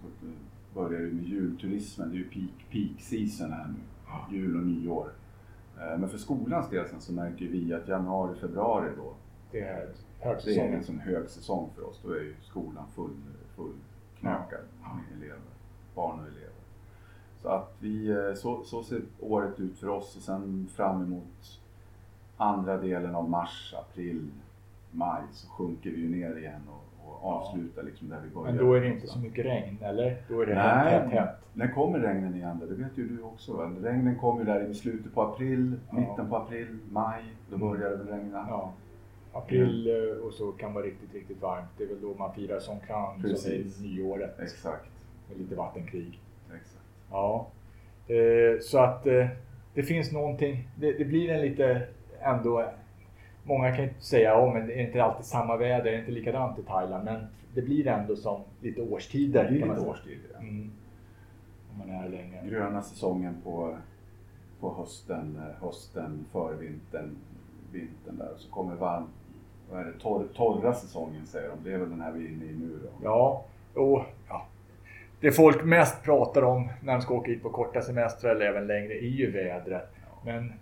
börjar 0.74 1.00
det 1.00 1.12
med 1.12 1.24
julturismen. 1.24 2.10
Det 2.10 2.14
är 2.14 2.18
ju 2.18 2.28
peak, 2.28 2.70
peak 2.70 3.00
season 3.00 3.52
här 3.52 3.66
nu. 3.66 4.36
Jul 4.36 4.56
och 4.56 4.66
nyår. 4.66 5.08
Uh, 5.76 5.98
men 5.98 6.08
för 6.08 6.18
skolans 6.18 6.70
del 6.70 6.84
så 6.98 7.12
märker 7.12 7.46
vi 7.46 7.74
att 7.74 7.88
januari, 7.88 8.34
februari 8.40 8.90
då 8.96 9.14
det 9.54 9.60
är, 9.60 9.88
det 10.44 10.58
är 10.58 10.72
en 10.72 10.84
sån 10.84 10.98
högsäsong 10.98 11.70
för 11.74 11.88
oss. 11.88 12.00
Då 12.02 12.12
är 12.12 12.20
ju 12.20 12.34
skolan 12.42 12.84
full, 12.94 13.16
full 13.56 13.72
knökad 14.20 14.60
med 14.80 15.22
elever, 15.22 15.40
barn 15.94 16.20
och 16.20 16.26
elever. 16.26 16.43
Att 17.44 17.76
vi, 17.78 18.10
eh, 18.10 18.34
så, 18.34 18.62
så 18.64 18.82
ser 18.82 19.00
året 19.20 19.60
ut 19.60 19.78
för 19.78 19.88
oss 19.88 20.16
och 20.16 20.22
sen 20.22 20.68
fram 20.74 21.02
emot 21.02 21.60
andra 22.36 22.76
delen 22.76 23.14
av 23.14 23.30
mars, 23.30 23.74
april, 23.78 24.30
maj 24.90 25.22
så 25.32 25.48
sjunker 25.48 25.90
vi 25.90 25.96
ju 25.96 26.08
ner 26.08 26.36
igen 26.38 26.60
och, 26.68 27.08
och 27.08 27.32
avslutar 27.32 27.82
liksom 27.82 28.08
där 28.08 28.20
vi 28.24 28.34
börjar. 28.34 28.52
Men 28.52 28.66
då 28.66 28.74
är 28.74 28.80
det 28.80 28.88
inte 28.88 29.06
så 29.06 29.18
mycket 29.18 29.44
regn 29.44 29.78
eller? 29.80 30.16
Då 30.28 30.40
är 30.40 30.46
det 30.46 30.54
Nej, 30.54 30.92
hett, 30.92 31.12
hett. 31.12 31.36
när 31.52 31.68
kommer 31.68 31.98
regnen 31.98 32.34
igen 32.34 32.60
Det 32.68 32.74
vet 32.74 32.98
ju 32.98 33.08
du 33.08 33.22
också. 33.22 33.52
Va? 33.52 33.70
Regnen 33.82 34.18
kommer 34.18 34.44
där 34.44 34.70
i 34.70 34.74
slutet 34.74 35.14
på 35.14 35.22
april, 35.22 35.74
ja. 35.90 35.96
mitten 35.96 36.28
på 36.28 36.36
april, 36.36 36.78
maj. 36.90 37.24
Då 37.50 37.58
börjar 37.58 37.90
det 37.90 37.96
väl 37.96 38.06
regna. 38.06 38.46
Ja. 38.48 38.72
April 39.32 39.90
mm. 39.90 40.22
och 40.22 40.32
så 40.32 40.52
kan 40.52 40.74
vara 40.74 40.84
riktigt, 40.84 41.14
riktigt 41.14 41.42
varmt. 41.42 41.68
Det 41.78 41.84
är 41.84 41.88
väl 41.88 42.00
då 42.00 42.14
man 42.18 42.34
firar 42.34 42.60
Songkran 42.60 43.36
som 43.36 43.52
är 43.52 43.82
nyåret. 43.82 44.40
Exakt. 44.40 44.90
Med 45.28 45.38
lite 45.38 45.54
vattenkrig. 45.54 46.20
Exakt. 46.54 46.83
Ja. 47.14 47.46
Eh, 48.08 48.60
så 48.60 48.78
att 48.78 49.06
eh, 49.06 49.26
det 49.74 49.82
finns 49.82 50.12
någonting. 50.12 50.68
Det, 50.76 50.92
det, 50.92 51.04
blir 51.04 51.30
en 51.30 51.40
lite 51.40 51.86
ändå. 52.20 52.70
Många 53.42 53.76
kan 53.76 53.84
ju 53.84 53.90
säga, 53.98 54.30
ja 54.30 54.52
men 54.54 54.66
det 54.66 54.72
är 54.72 54.86
inte 54.86 55.02
alltid 55.02 55.26
samma 55.26 55.56
väder, 55.56 55.84
det 55.84 55.90
är 55.90 55.98
inte 55.98 56.10
likadant 56.10 56.58
i 56.58 56.62
Thailand. 56.62 57.04
Men 57.04 57.26
det 57.54 57.62
blir 57.62 57.86
ändå 57.86 58.16
som 58.16 58.40
lite 58.60 58.82
årstider. 58.82 59.44
Det 59.44 59.50
blir 59.50 59.66
lite 59.66 59.80
årstider, 59.80 60.28
ja. 60.32 60.38
Mm. 60.38 60.70
Om 61.72 61.78
man 61.78 61.90
är 61.90 62.08
länge. 62.08 62.48
Gröna 62.48 62.82
säsongen 62.82 63.36
på, 63.44 63.76
på 64.60 64.74
hösten, 64.74 65.36
eh, 65.36 65.64
hösten, 65.66 66.24
förvintern, 66.32 67.16
vintern 67.72 68.18
där. 68.18 68.32
Och 68.34 68.40
så 68.40 68.50
kommer 68.50 68.74
varm, 68.74 69.04
vad 69.70 69.80
är 69.80 69.84
det, 69.84 69.98
torr, 69.98 70.26
torra 70.34 70.74
säsongen 70.74 71.26
säger 71.26 71.48
de. 71.48 71.70
Det 71.70 71.74
är 71.74 71.78
väl 71.78 71.90
den 71.90 72.00
här 72.00 72.12
vi 72.12 72.24
är 72.24 72.28
inne 72.28 72.44
i 72.44 72.56
nu 72.56 72.78
då. 72.82 72.88
Ja, 73.02 73.44
och 73.74 74.02
ja, 74.28 74.46
det 75.24 75.32
folk 75.32 75.64
mest 75.64 76.02
pratar 76.02 76.42
om 76.42 76.68
när 76.82 76.92
de 76.92 77.02
ska 77.02 77.14
åka 77.14 77.30
hit 77.30 77.42
på 77.42 77.50
korta 77.50 77.82
semestrar 77.82 78.34
eller 78.34 78.46
även 78.46 78.66
längre 78.66 78.94
är 78.94 79.08
ju 79.08 79.30
vädret. 79.30 79.88
Men 80.24 80.52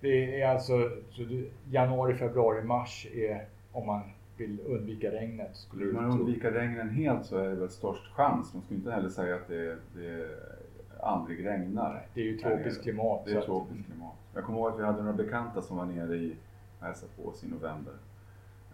det 0.00 0.42
är 0.42 0.48
alltså 0.48 0.90
så 1.10 1.22
januari, 1.70 2.14
februari, 2.14 2.62
mars 2.62 3.06
är 3.14 3.44
om 3.72 3.86
man 3.86 4.00
vill 4.36 4.60
undvika 4.66 5.10
regnet. 5.10 5.56
Skulle 5.56 5.84
Vill 5.84 5.94
man 5.94 6.04
undvika 6.04 6.50
regnen 6.50 6.90
helt 6.90 7.26
så 7.26 7.38
är 7.38 7.48
det 7.48 7.54
väl 7.54 7.70
störst 7.70 8.12
chans. 8.12 8.54
Man 8.54 8.62
skulle 8.62 8.78
inte 8.78 8.90
heller 8.90 9.08
säga 9.08 9.34
att 9.34 9.48
det, 9.48 9.76
det 9.94 10.28
aldrig 11.00 11.46
regnar. 11.46 12.06
Det 12.14 12.20
är 12.20 12.24
ju 12.24 12.38
tropiskt 12.38 12.82
klimat. 12.82 13.22
Det 13.24 13.32
är 13.32 13.40
tropiskt 13.40 13.86
klimat. 13.86 14.14
Jag 14.34 14.44
kommer 14.44 14.58
ihåg 14.58 14.72
att 14.72 14.78
vi 14.78 14.84
hade 14.84 15.02
några 15.02 15.16
bekanta 15.16 15.62
som 15.62 15.76
var 15.76 15.84
nere 15.84 16.16
i 16.16 16.36
och 16.78 16.86
hälsade 16.86 17.12
på 17.16 17.28
oss 17.28 17.44
i 17.44 17.48
november. 17.48 17.94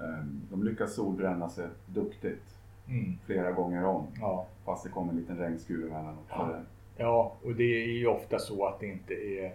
Ehm, 0.01 0.40
de 0.51 0.64
lyckas 0.64 0.95
solbränna 0.95 1.49
sig 1.49 1.66
duktigt 1.87 2.57
mm. 2.88 3.18
flera 3.27 3.53
gånger 3.53 3.85
om. 3.85 4.07
Ja. 4.20 4.46
Fast 4.64 4.85
det 4.85 4.90
kommer 4.90 5.12
en 5.12 5.18
liten 5.18 5.38
regnskur 5.38 5.87
emellanåt. 5.87 6.25
Ja. 6.29 6.51
ja, 6.96 7.33
och 7.44 7.55
det 7.55 7.85
är 7.85 7.99
ju 7.99 8.07
ofta 8.07 8.38
så 8.38 8.66
att 8.66 8.81
det 8.81 8.87
inte 8.87 9.14
är 9.14 9.53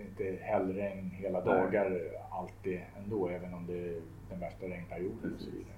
inte 0.00 0.44
hällregn 0.44 1.10
hela 1.10 1.40
dagar 1.40 1.90
Nej. 1.90 2.22
alltid 2.30 2.80
ändå, 2.98 3.28
även 3.28 3.54
om 3.54 3.66
det 3.66 3.78
är 3.78 4.00
den 4.30 4.40
värsta 4.40 4.66
regnperioden 4.66 5.34
och 5.34 5.40
så 5.40 5.50
vidare. 5.50 5.74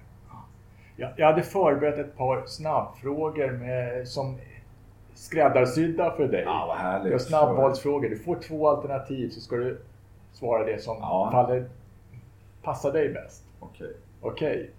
Ja. 0.95 1.13
Jag 1.17 1.27
hade 1.27 1.43
förberett 1.43 1.97
ett 1.97 2.17
par 2.17 2.45
snabbfrågor 2.45 3.51
med, 3.51 4.07
som 4.07 4.37
skräddarsydda 5.13 6.11
för 6.11 6.27
dig. 6.27 6.43
Ja, 6.43 6.65
vad 6.67 6.77
härligt. 6.77 7.11
Jag 7.11 7.21
snabbvalsfrågor. 7.21 8.09
Du 8.09 8.17
får 8.17 8.35
två 8.35 8.69
alternativ 8.69 9.29
så 9.29 9.41
ska 9.41 9.55
du 9.55 9.81
svara 10.33 10.63
det 10.63 10.81
som 10.81 10.97
ja. 10.99 11.29
faller, 11.31 11.69
passar 12.61 12.93
dig 12.93 13.13
bäst. 13.13 13.43
Okej. 13.59 13.87
Okay. 13.87 13.97
Okej. 14.21 14.51
Okay. 14.51 14.69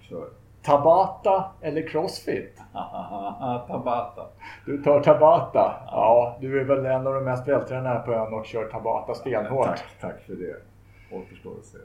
Kör. 0.00 0.28
Tabata 0.66 1.50
eller 1.60 1.88
Crossfit? 1.88 2.62
tabata. 3.68 4.26
Du 4.66 4.82
tar 4.82 5.00
Tabata. 5.00 5.74
Ja, 5.86 6.38
du 6.40 6.60
är 6.60 6.64
väl 6.64 6.86
en 6.86 7.06
av 7.06 7.14
de 7.14 7.24
mest 7.24 7.48
vältränade 7.48 7.88
här 7.88 8.02
på 8.02 8.12
ön 8.12 8.34
och 8.34 8.46
kör 8.46 8.64
Tabata 8.64 9.14
stenhårt. 9.14 9.66
Tack, 9.66 9.84
tack 10.00 10.20
för 10.20 10.34
det. 10.34 10.56
Återstår 11.16 11.52
att 11.58 11.64
se. 11.64 11.78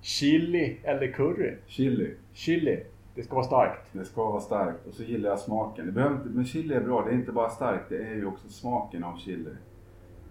Chili 0.00 0.78
eller 0.82 1.12
curry? 1.12 1.56
Chili. 1.66 2.14
Chili. 2.32 2.82
Det 3.14 3.22
ska 3.22 3.34
vara 3.34 3.44
starkt. 3.44 3.88
Det 3.92 4.04
ska 4.04 4.30
vara 4.30 4.40
starkt 4.40 4.86
och 4.86 4.94
så 4.94 5.02
gillar 5.02 5.30
jag 5.30 5.38
smaken. 5.38 5.86
Det 5.86 5.92
behöver 5.92 6.16
inte, 6.16 6.28
men 6.28 6.44
chili 6.44 6.74
är 6.74 6.80
bra. 6.80 7.04
Det 7.04 7.10
är 7.10 7.14
inte 7.14 7.32
bara 7.32 7.50
starkt, 7.50 7.88
det 7.88 7.96
är 7.96 8.14
ju 8.14 8.26
också 8.26 8.48
smaken 8.48 9.04
av 9.04 9.16
chili. 9.16 9.50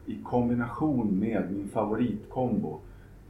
I 0.05 0.23
kombination 0.23 1.19
med 1.19 1.51
min 1.51 1.69
favoritkombo. 1.69 2.79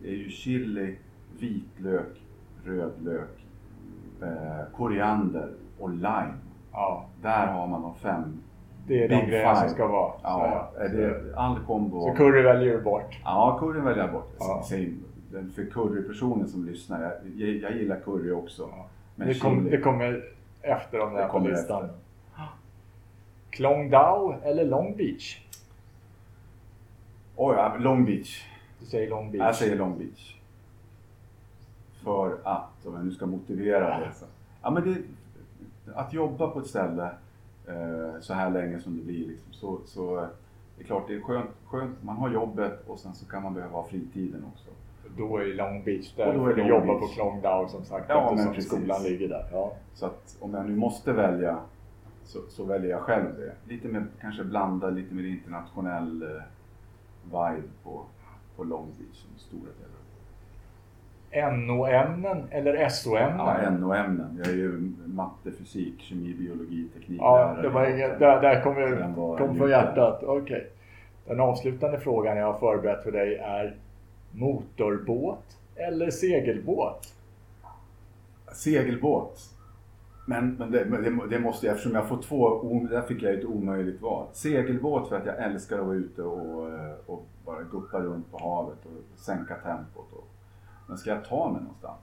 Det 0.01 0.07
är 0.07 0.15
ju 0.15 0.29
chili, 0.29 0.95
vitlök, 1.39 2.21
rödlök, 2.63 3.48
eh, 4.21 4.75
koriander 4.77 5.49
och 5.79 5.89
lime. 5.89 6.33
Ja. 6.71 7.05
Där 7.21 7.47
har 7.47 7.67
man 7.67 7.81
de 7.81 7.95
fem 7.95 8.41
det 8.89 9.03
är 9.03 9.09
de 9.09 9.25
grejerna 9.25 9.55
som 9.55 9.69
ska 9.69 9.87
vara. 9.87 10.13
Ja, 10.23 10.71
så, 10.73 10.87
det, 10.87 11.35
all 11.35 11.59
kombo. 11.59 12.01
Så 12.01 12.15
curry 12.15 12.41
väljer 12.41 12.73
du 12.73 12.81
bort? 12.81 13.17
Ja, 13.23 13.57
curry 13.59 13.81
väljer 13.81 14.03
jag 14.03 14.11
bort. 14.13 14.35
Ja. 14.39 14.63
För 15.55 15.65
currypersonen 15.71 16.47
som 16.47 16.65
lyssnar, 16.65 17.01
jag, 17.01 17.49
jag 17.49 17.77
gillar 17.77 17.99
curry 17.99 18.31
också. 18.31 18.69
Ja. 18.71 18.85
Men 19.15 19.27
det, 19.27 19.39
kom, 19.39 19.69
det 19.69 19.77
kommer 19.77 20.23
efter 20.61 20.99
om 20.99 21.13
det, 21.13 21.21
det 21.21 21.27
på 21.27 21.39
listan. 21.39 21.83
Efter. 21.83 21.95
Klong 23.49 23.89
Dao 23.89 24.35
eller 24.43 24.65
Long 24.65 24.95
Beach? 24.97 25.41
Oj, 27.35 27.55
oh, 27.55 27.79
Long 27.79 28.05
Beach. 28.05 28.45
Du 28.79 28.85
säger 28.85 29.09
Long 29.09 29.31
Beach? 29.31 29.43
Jag 29.43 29.55
säger 29.55 29.75
Long 29.75 29.97
Beach. 29.97 30.38
För 32.03 32.37
att, 32.43 32.85
om 32.85 32.93
jag 32.93 33.05
nu 33.05 33.11
ska 33.11 33.25
motivera 33.25 33.99
det. 33.99 34.11
Ja, 34.61 34.69
men 34.69 34.83
det, 34.83 35.01
att 35.95 36.13
jobba 36.13 36.47
på 36.47 36.59
ett 36.59 36.67
ställe 36.67 37.11
eh, 37.67 38.19
så 38.19 38.33
här 38.33 38.49
länge 38.49 38.79
som 38.79 38.97
det 38.97 39.03
blir, 39.03 39.27
liksom, 39.27 39.53
så, 39.53 39.79
så 39.85 40.27
det 40.77 40.83
är 40.83 40.85
klart 40.85 41.07
det 41.07 41.15
är 41.15 41.21
skönt, 41.21 41.49
skönt. 41.65 42.03
Man 42.03 42.15
har 42.15 42.29
jobbet 42.29 42.87
och 42.87 42.99
sen 42.99 43.15
så 43.15 43.25
kan 43.25 43.43
man 43.43 43.53
behöva 43.53 43.73
ha 43.73 43.83
fritiden 43.83 44.45
också. 44.53 44.69
Då 45.17 45.37
är 45.37 45.53
Long 45.53 45.83
Beach 45.83 46.15
där, 46.15 46.27
och 46.27 46.33
då 46.33 46.47
är 46.47 46.55
du 46.55 46.67
jobbar 46.67 46.99
på 46.99 47.07
Klongdao 47.07 47.67
som 47.67 47.85
sagt, 47.85 48.05
ja, 48.09 48.33
men 48.35 48.53
precis. 48.53 48.71
skolan 48.71 49.03
ligger 49.03 49.29
där. 49.29 49.45
Ja. 49.51 49.73
Så 49.93 50.05
att 50.05 50.37
om 50.39 50.53
jag 50.53 50.65
nu 50.65 50.75
måste 50.75 51.13
välja 51.13 51.59
så, 52.23 52.39
så, 52.49 52.63
väljer 52.63 52.89
jag 52.89 53.01
själv 53.01 53.35
det. 53.37 53.73
Lite 53.73 53.87
mer, 53.87 54.05
kanske 54.21 54.43
blanda 54.43 54.89
lite 54.89 55.13
mer 55.13 55.23
internationell 55.23 56.21
eh, 56.21 56.41
vibe 57.23 57.67
på, 57.83 58.05
på 58.55 58.63
Long 58.63 58.87
Beach 58.97 59.17
som 59.17 59.29
stora 59.37 59.71
delar. 59.79 59.98
NO-ämnen 61.31 62.43
eller 62.51 62.89
SO-ämnen? 62.89 63.63
Ja, 63.63 63.69
NO-ämnen. 63.69 64.41
Jag 64.43 64.47
är 64.47 64.57
ju 64.57 64.93
matte, 65.05 65.51
fysik, 65.51 66.01
kemi, 66.01 66.33
biologi, 66.33 66.87
teknik. 66.93 67.21
Ja, 67.21 67.57
det 67.61 67.69
var 67.69 67.89
inget, 67.89 68.19
där, 68.19 68.41
där 68.41 68.61
kom, 68.61 68.77
jag, 68.77 69.15
kom 69.37 69.57
från 69.57 69.69
hjärtat. 69.69 70.23
Okej. 70.23 70.67
Den 71.25 71.39
avslutande 71.39 71.99
frågan 71.99 72.37
jag 72.37 72.45
har 72.45 72.59
förberett 72.59 73.03
för 73.03 73.11
dig 73.11 73.35
är 73.35 73.75
motorbåt 74.31 75.57
eller 75.75 76.09
segelbåt? 76.09 77.13
Segelbåt. 78.53 79.39
Men, 80.25 80.53
men 80.53 80.71
det, 80.71 80.85
men 80.85 81.03
det, 81.03 81.27
det 81.29 81.39
måste 81.39 81.65
jag, 81.65 81.73
eftersom 81.73 81.95
jag 81.95 82.07
får 82.07 82.21
två, 82.21 82.63
där 82.89 83.01
fick 83.01 83.23
jag 83.23 83.33
ett 83.33 83.45
omöjligt 83.45 84.01
val. 84.01 84.27
Segelbåt 84.33 85.09
för 85.09 85.15
att 85.15 85.25
jag 85.25 85.43
älskar 85.43 85.79
att 85.79 85.85
vara 85.85 85.95
ute 85.95 86.21
och, 86.21 86.69
eh, 86.69 86.93
och 87.05 87.25
bara 87.45 87.63
guppa 87.63 87.99
runt 87.99 88.31
på 88.31 88.37
havet 88.37 88.85
och 88.85 89.19
sänka 89.19 89.55
tempot. 89.55 90.13
Och, 90.13 90.27
men 90.89 90.97
ska 90.97 91.09
jag 91.09 91.25
ta 91.25 91.51
mig 91.51 91.61
någonstans 91.61 91.99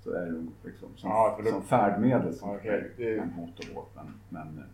så 0.00 0.10
är 0.14 0.26
det 0.26 0.32
nog 0.32 0.46
liksom 0.64 0.88
som, 0.96 1.10
Ja, 1.10 1.38
som 1.50 1.62
färdmedel 1.62 2.34
som 2.34 2.58
det- 2.96 3.18
en 3.18 3.32
motorbåt. 3.36 3.90
Men, 3.94 4.06
men, 4.28 4.64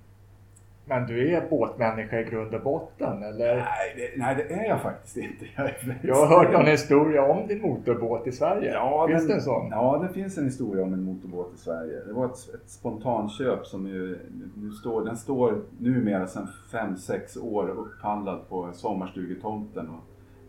Men 0.85 1.07
du 1.07 1.35
är 1.35 1.49
båtmänniska 1.51 2.21
i 2.21 2.25
grund 2.25 2.55
och 2.55 2.63
botten 2.63 3.23
eller? 3.23 3.57
nej, 3.57 3.95
det, 3.97 4.23
nej, 4.23 4.35
det 4.37 4.55
är 4.55 4.69
jag 4.69 4.81
faktiskt 4.83 5.17
inte. 5.17 5.47
Jag, 5.57 5.71
Jag 6.03 6.15
har 6.15 6.27
hört 6.27 6.53
någon 6.53 6.67
historia 6.67 7.25
om 7.25 7.47
din 7.47 7.63
motorbåt 7.63 8.27
i 8.27 8.33
Sverige. 8.33 8.73
Ja, 8.73 9.07
Finns 9.09 9.21
den, 9.23 9.29
det 9.29 9.35
en 9.35 9.41
sån? 9.41 9.69
Ja, 9.71 9.99
det 10.09 10.15
finns 10.15 10.39
en 10.39 10.45
historia 10.45 10.83
om 10.85 10.93
en 10.95 11.03
motorbåt 11.05 11.53
i 11.55 11.59
Sverige. 11.59 12.01
Det 12.07 12.13
var 12.13 12.25
ett, 12.27 12.55
ett 12.55 12.71
spontanköp 12.71 13.67
som 13.67 13.87
ju, 13.87 14.19
nu 14.57 14.71
står, 14.73 15.05
den 15.05 15.17
står 15.17 15.63
numera 15.79 16.27
sedan 16.27 16.49
5-6 16.73 17.39
år 17.43 17.69
upphandlad 17.69 18.49
på 18.49 18.69
sommarstugetomten 18.73 19.89
och 19.89 20.01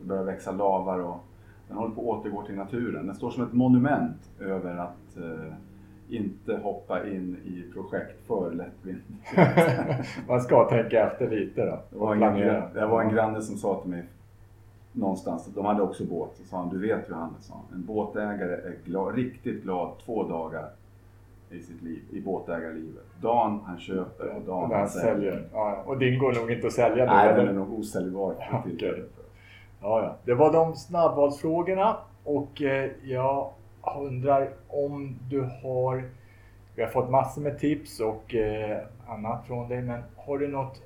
det 0.02 0.08
börjar 0.08 0.24
växa 0.24 0.52
lavar 0.52 1.00
och 1.00 1.18
den 1.72 1.78
håller 1.78 1.96
på 1.96 2.14
att 2.14 2.20
återgå 2.20 2.44
till 2.44 2.56
naturen. 2.56 3.06
Den 3.06 3.16
står 3.16 3.32
som 3.32 3.44
ett 3.44 3.54
monument 3.54 4.30
över 4.40 4.78
att 4.78 5.18
eh, 5.18 5.54
inte 6.10 6.58
hoppa 6.58 7.08
in 7.08 7.38
i 7.46 7.74
projekt 7.74 8.28
för 8.28 8.52
lättvindigt. 8.52 9.08
Man 10.28 10.42
ska 10.42 10.70
tänka 10.70 11.08
efter 11.08 11.30
lite 11.30 11.66
då. 11.66 11.80
Det 11.90 11.98
var, 11.98 12.16
en, 12.16 12.74
det 12.74 12.86
var 12.86 13.02
en 13.02 13.14
granne 13.14 13.42
som 13.42 13.58
sa 13.58 13.82
till 13.82 13.92
mig 13.92 14.04
någonstans, 14.94 15.46
de 15.56 15.66
hade 15.66 15.82
också 15.82 16.04
båt, 16.04 16.30
så 16.34 16.44
sa 16.44 16.58
han, 16.58 16.70
du 16.70 16.80
vet 16.80 17.10
Johannes, 17.10 17.46
sa 17.46 17.54
han, 17.54 17.80
en 17.80 17.86
båtägare 17.86 18.54
är 18.54 18.76
glad, 18.86 19.16
riktigt 19.16 19.64
glad 19.64 19.92
två 20.06 20.24
dagar 20.24 20.70
i 21.50 21.60
sitt 21.60 21.82
liv, 21.82 22.02
i 22.12 22.22
båtägarlivet. 22.22 23.04
Dagen 23.22 23.60
han 23.66 23.80
köper 23.80 24.36
och 24.36 24.44
när 24.48 24.54
han 24.54 24.72
han 24.72 24.90
säljer. 24.90 25.32
säljer. 25.32 25.50
Ja, 25.54 25.84
och 25.86 25.98
din 25.98 26.20
går 26.20 26.34
nog 26.34 26.52
inte 26.52 26.68
att 26.68 26.74
sälja 26.74 27.06
nu? 27.06 27.12
Nej, 27.12 27.36
den 27.36 27.48
är 27.48 27.54
nog 27.54 27.80
osäljbar 27.80 28.36
för 28.52 28.70
tillfället. 28.70 29.21
Ja, 29.82 30.04
ja. 30.04 30.16
Det 30.26 30.34
var 30.34 30.54
de 30.54 30.76
snabbvalsfrågorna 30.76 31.98
och 32.24 32.62
eh, 32.62 32.92
jag 33.04 33.54
undrar 33.98 34.54
om 34.68 35.18
du 35.30 35.42
har... 35.42 36.10
Vi 36.76 36.84
har 36.84 36.90
fått 36.90 37.10
massor 37.10 37.42
med 37.42 37.60
tips 37.60 38.00
och 38.00 38.36
eh, 38.36 38.80
annat 39.08 39.48
från 39.48 39.70
dig, 39.70 39.82
men 39.82 40.02
har 40.16 40.38
du 40.38 40.48
något 40.48 40.82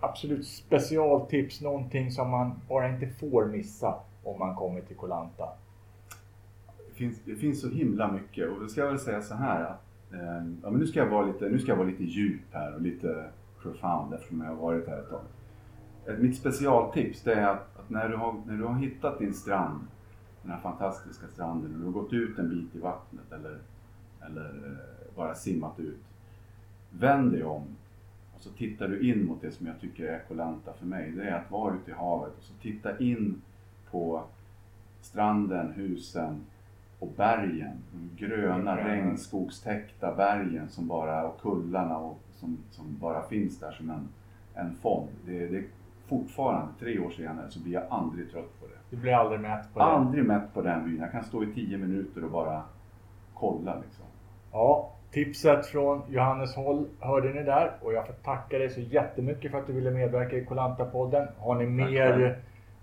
absolut 0.00 0.46
specialtips, 0.46 1.60
någonting 1.60 2.10
som 2.10 2.30
man 2.30 2.60
bara 2.68 2.88
inte 2.88 3.06
får 3.06 3.44
missa 3.44 3.94
om 4.24 4.38
man 4.38 4.54
kommer 4.54 4.80
till 4.80 4.96
Kolanta? 4.96 5.48
Det 6.88 6.94
finns, 6.94 7.20
det 7.24 7.34
finns 7.34 7.60
så 7.60 7.68
himla 7.68 8.12
mycket 8.12 8.50
och 8.50 8.60
då 8.60 8.68
ska 8.68 8.80
jag 8.80 8.88
väl 8.88 8.98
säga 8.98 9.22
så 9.22 9.34
här 9.34 9.64
att 9.64 10.12
eh, 10.12 10.46
ja, 10.62 10.70
men 10.70 10.74
nu, 10.74 10.86
ska 10.86 10.98
jag 10.98 11.06
vara 11.06 11.26
lite, 11.26 11.48
nu 11.48 11.58
ska 11.58 11.72
jag 11.72 11.76
vara 11.76 11.88
lite 11.88 12.04
djup 12.04 12.42
här 12.52 12.74
och 12.74 12.80
lite 12.80 13.24
profound 13.62 14.14
eftersom 14.14 14.40
jag 14.40 14.48
har 14.48 14.56
varit 14.56 14.88
här 14.88 14.98
ett 14.98 15.10
tag. 15.10 15.20
Mitt 16.18 16.36
specialtips 16.36 17.22
det 17.22 17.34
är 17.34 17.46
att, 17.46 17.75
att 17.86 17.90
när, 17.90 18.08
du 18.08 18.16
har, 18.16 18.34
när 18.46 18.56
du 18.56 18.64
har 18.64 18.74
hittat 18.74 19.18
din 19.18 19.34
strand, 19.34 19.80
den 20.42 20.50
här 20.52 20.60
fantastiska 20.60 21.26
stranden, 21.26 21.72
och 21.72 21.78
du 21.78 21.84
har 21.84 21.92
gått 21.92 22.12
ut 22.12 22.38
en 22.38 22.48
bit 22.48 22.74
i 22.76 22.78
vattnet 22.78 23.32
eller, 23.32 23.58
eller 24.26 24.44
eh, 24.44 25.16
bara 25.16 25.34
simmat 25.34 25.80
ut. 25.80 26.04
Vänd 26.90 27.32
dig 27.32 27.44
om 27.44 27.62
och 28.34 28.40
så 28.40 28.50
tittar 28.50 28.88
du 28.88 29.10
in 29.10 29.26
mot 29.26 29.40
det 29.40 29.50
som 29.50 29.66
jag 29.66 29.80
tycker 29.80 30.04
är 30.04 30.18
Kolanta 30.28 30.72
för 30.72 30.86
mig. 30.86 31.10
Det 31.10 31.24
är 31.24 31.34
att 31.34 31.50
vara 31.50 31.74
ute 31.74 31.90
i 31.90 31.94
havet 31.94 32.36
och 32.38 32.44
så 32.44 32.52
titta 32.62 32.98
in 32.98 33.42
på 33.90 34.22
stranden, 35.00 35.72
husen 35.72 36.40
och 36.98 37.12
bergen. 37.16 37.76
De 37.92 38.26
gröna, 38.26 38.78
Mm. 38.80 38.86
regnskogstäckta 38.86 40.14
bergen 40.14 40.68
som 40.68 40.86
bara, 40.86 41.28
och 41.28 41.40
kullarna 41.40 41.98
och 41.98 42.20
som, 42.32 42.58
som 42.70 42.96
bara 43.00 43.22
finns 43.28 43.58
där 43.58 43.72
som 43.72 43.90
en, 43.90 44.08
en 44.54 44.74
fond. 44.74 45.08
Det, 45.26 45.46
det 45.46 45.64
fortfarande, 46.08 46.72
tre 46.80 46.98
år 46.98 47.10
senare, 47.10 47.50
så 47.50 47.60
blir 47.60 47.72
jag 47.72 47.82
aldrig 47.88 48.32
trött 48.32 48.60
på 48.60 48.66
det. 48.66 48.96
Du 48.96 48.96
blir 48.96 49.12
aldrig 49.12 49.40
mätt 49.40 49.74
på 49.74 49.78
det? 49.78 49.84
Aldrig 49.84 50.24
mätt 50.24 50.54
på 50.54 50.62
den 50.62 50.84
byn. 50.84 50.98
Jag 51.00 51.12
kan 51.12 51.24
stå 51.24 51.42
i 51.42 51.46
tio 51.46 51.78
minuter 51.78 52.24
och 52.24 52.30
bara 52.30 52.62
kolla 53.34 53.74
liksom. 53.74 54.04
Ja, 54.52 54.92
tipset 55.10 55.66
från 55.66 56.02
Johannes 56.08 56.56
Håll 56.56 56.86
hörde 57.00 57.32
ni 57.32 57.42
där 57.42 57.72
och 57.80 57.92
jag 57.92 58.06
får 58.06 58.14
tacka 58.14 58.58
dig 58.58 58.70
så 58.70 58.80
jättemycket 58.80 59.50
för 59.50 59.58
att 59.58 59.66
du 59.66 59.72
ville 59.72 59.90
medverka 59.90 60.36
i 60.36 60.44
Kolanta-podden. 60.44 61.28
Har 61.38 61.54
ni 61.54 61.66
mer 61.66 62.38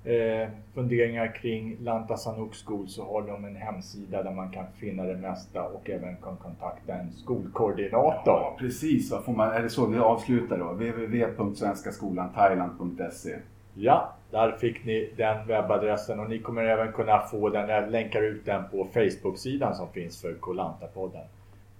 eh, 0.05 0.47
funderingar 0.73 1.35
kring 1.35 1.77
Lanta 1.81 2.17
Sanuk 2.17 2.55
School 2.65 2.87
så 2.87 3.05
har 3.05 3.21
de 3.21 3.45
en 3.45 3.55
hemsida 3.55 4.23
där 4.23 4.31
man 4.31 4.51
kan 4.51 4.65
finna 4.77 5.03
det 5.03 5.17
mesta 5.17 5.63
och 5.63 5.89
även 5.89 6.17
kan 6.17 6.37
kontakta 6.37 6.93
en 6.93 7.11
skolkoordinator. 7.11 8.21
Ja, 8.25 8.55
precis. 8.59 9.13
Får 9.25 9.33
man, 9.33 9.51
är 9.51 9.61
det 9.61 9.69
så 9.69 9.85
vi 9.85 9.97
avslutar 9.97 10.57
då? 10.57 10.71
www.svenskaskolanthailand.se 10.71 13.35
Ja, 13.75 14.13
där 14.31 14.51
fick 14.51 14.85
ni 14.85 15.13
den 15.17 15.47
webbadressen 15.47 16.19
och 16.19 16.29
ni 16.29 16.39
kommer 16.39 16.63
även 16.63 16.91
kunna 16.91 17.19
få 17.19 17.49
den, 17.49 17.69
jag 17.69 17.91
länkar 17.91 18.21
ut 18.21 18.45
den 18.45 18.63
på 18.71 18.87
Facebook-sidan 18.93 19.75
som 19.75 19.89
finns 19.89 20.21
för 20.21 20.33
Kolanta-podden. 20.33 21.25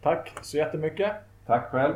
Tack 0.02 0.32
så 0.42 0.58
jättemycket! 0.58 1.12
Tack 1.46 1.72
själv! 1.72 1.94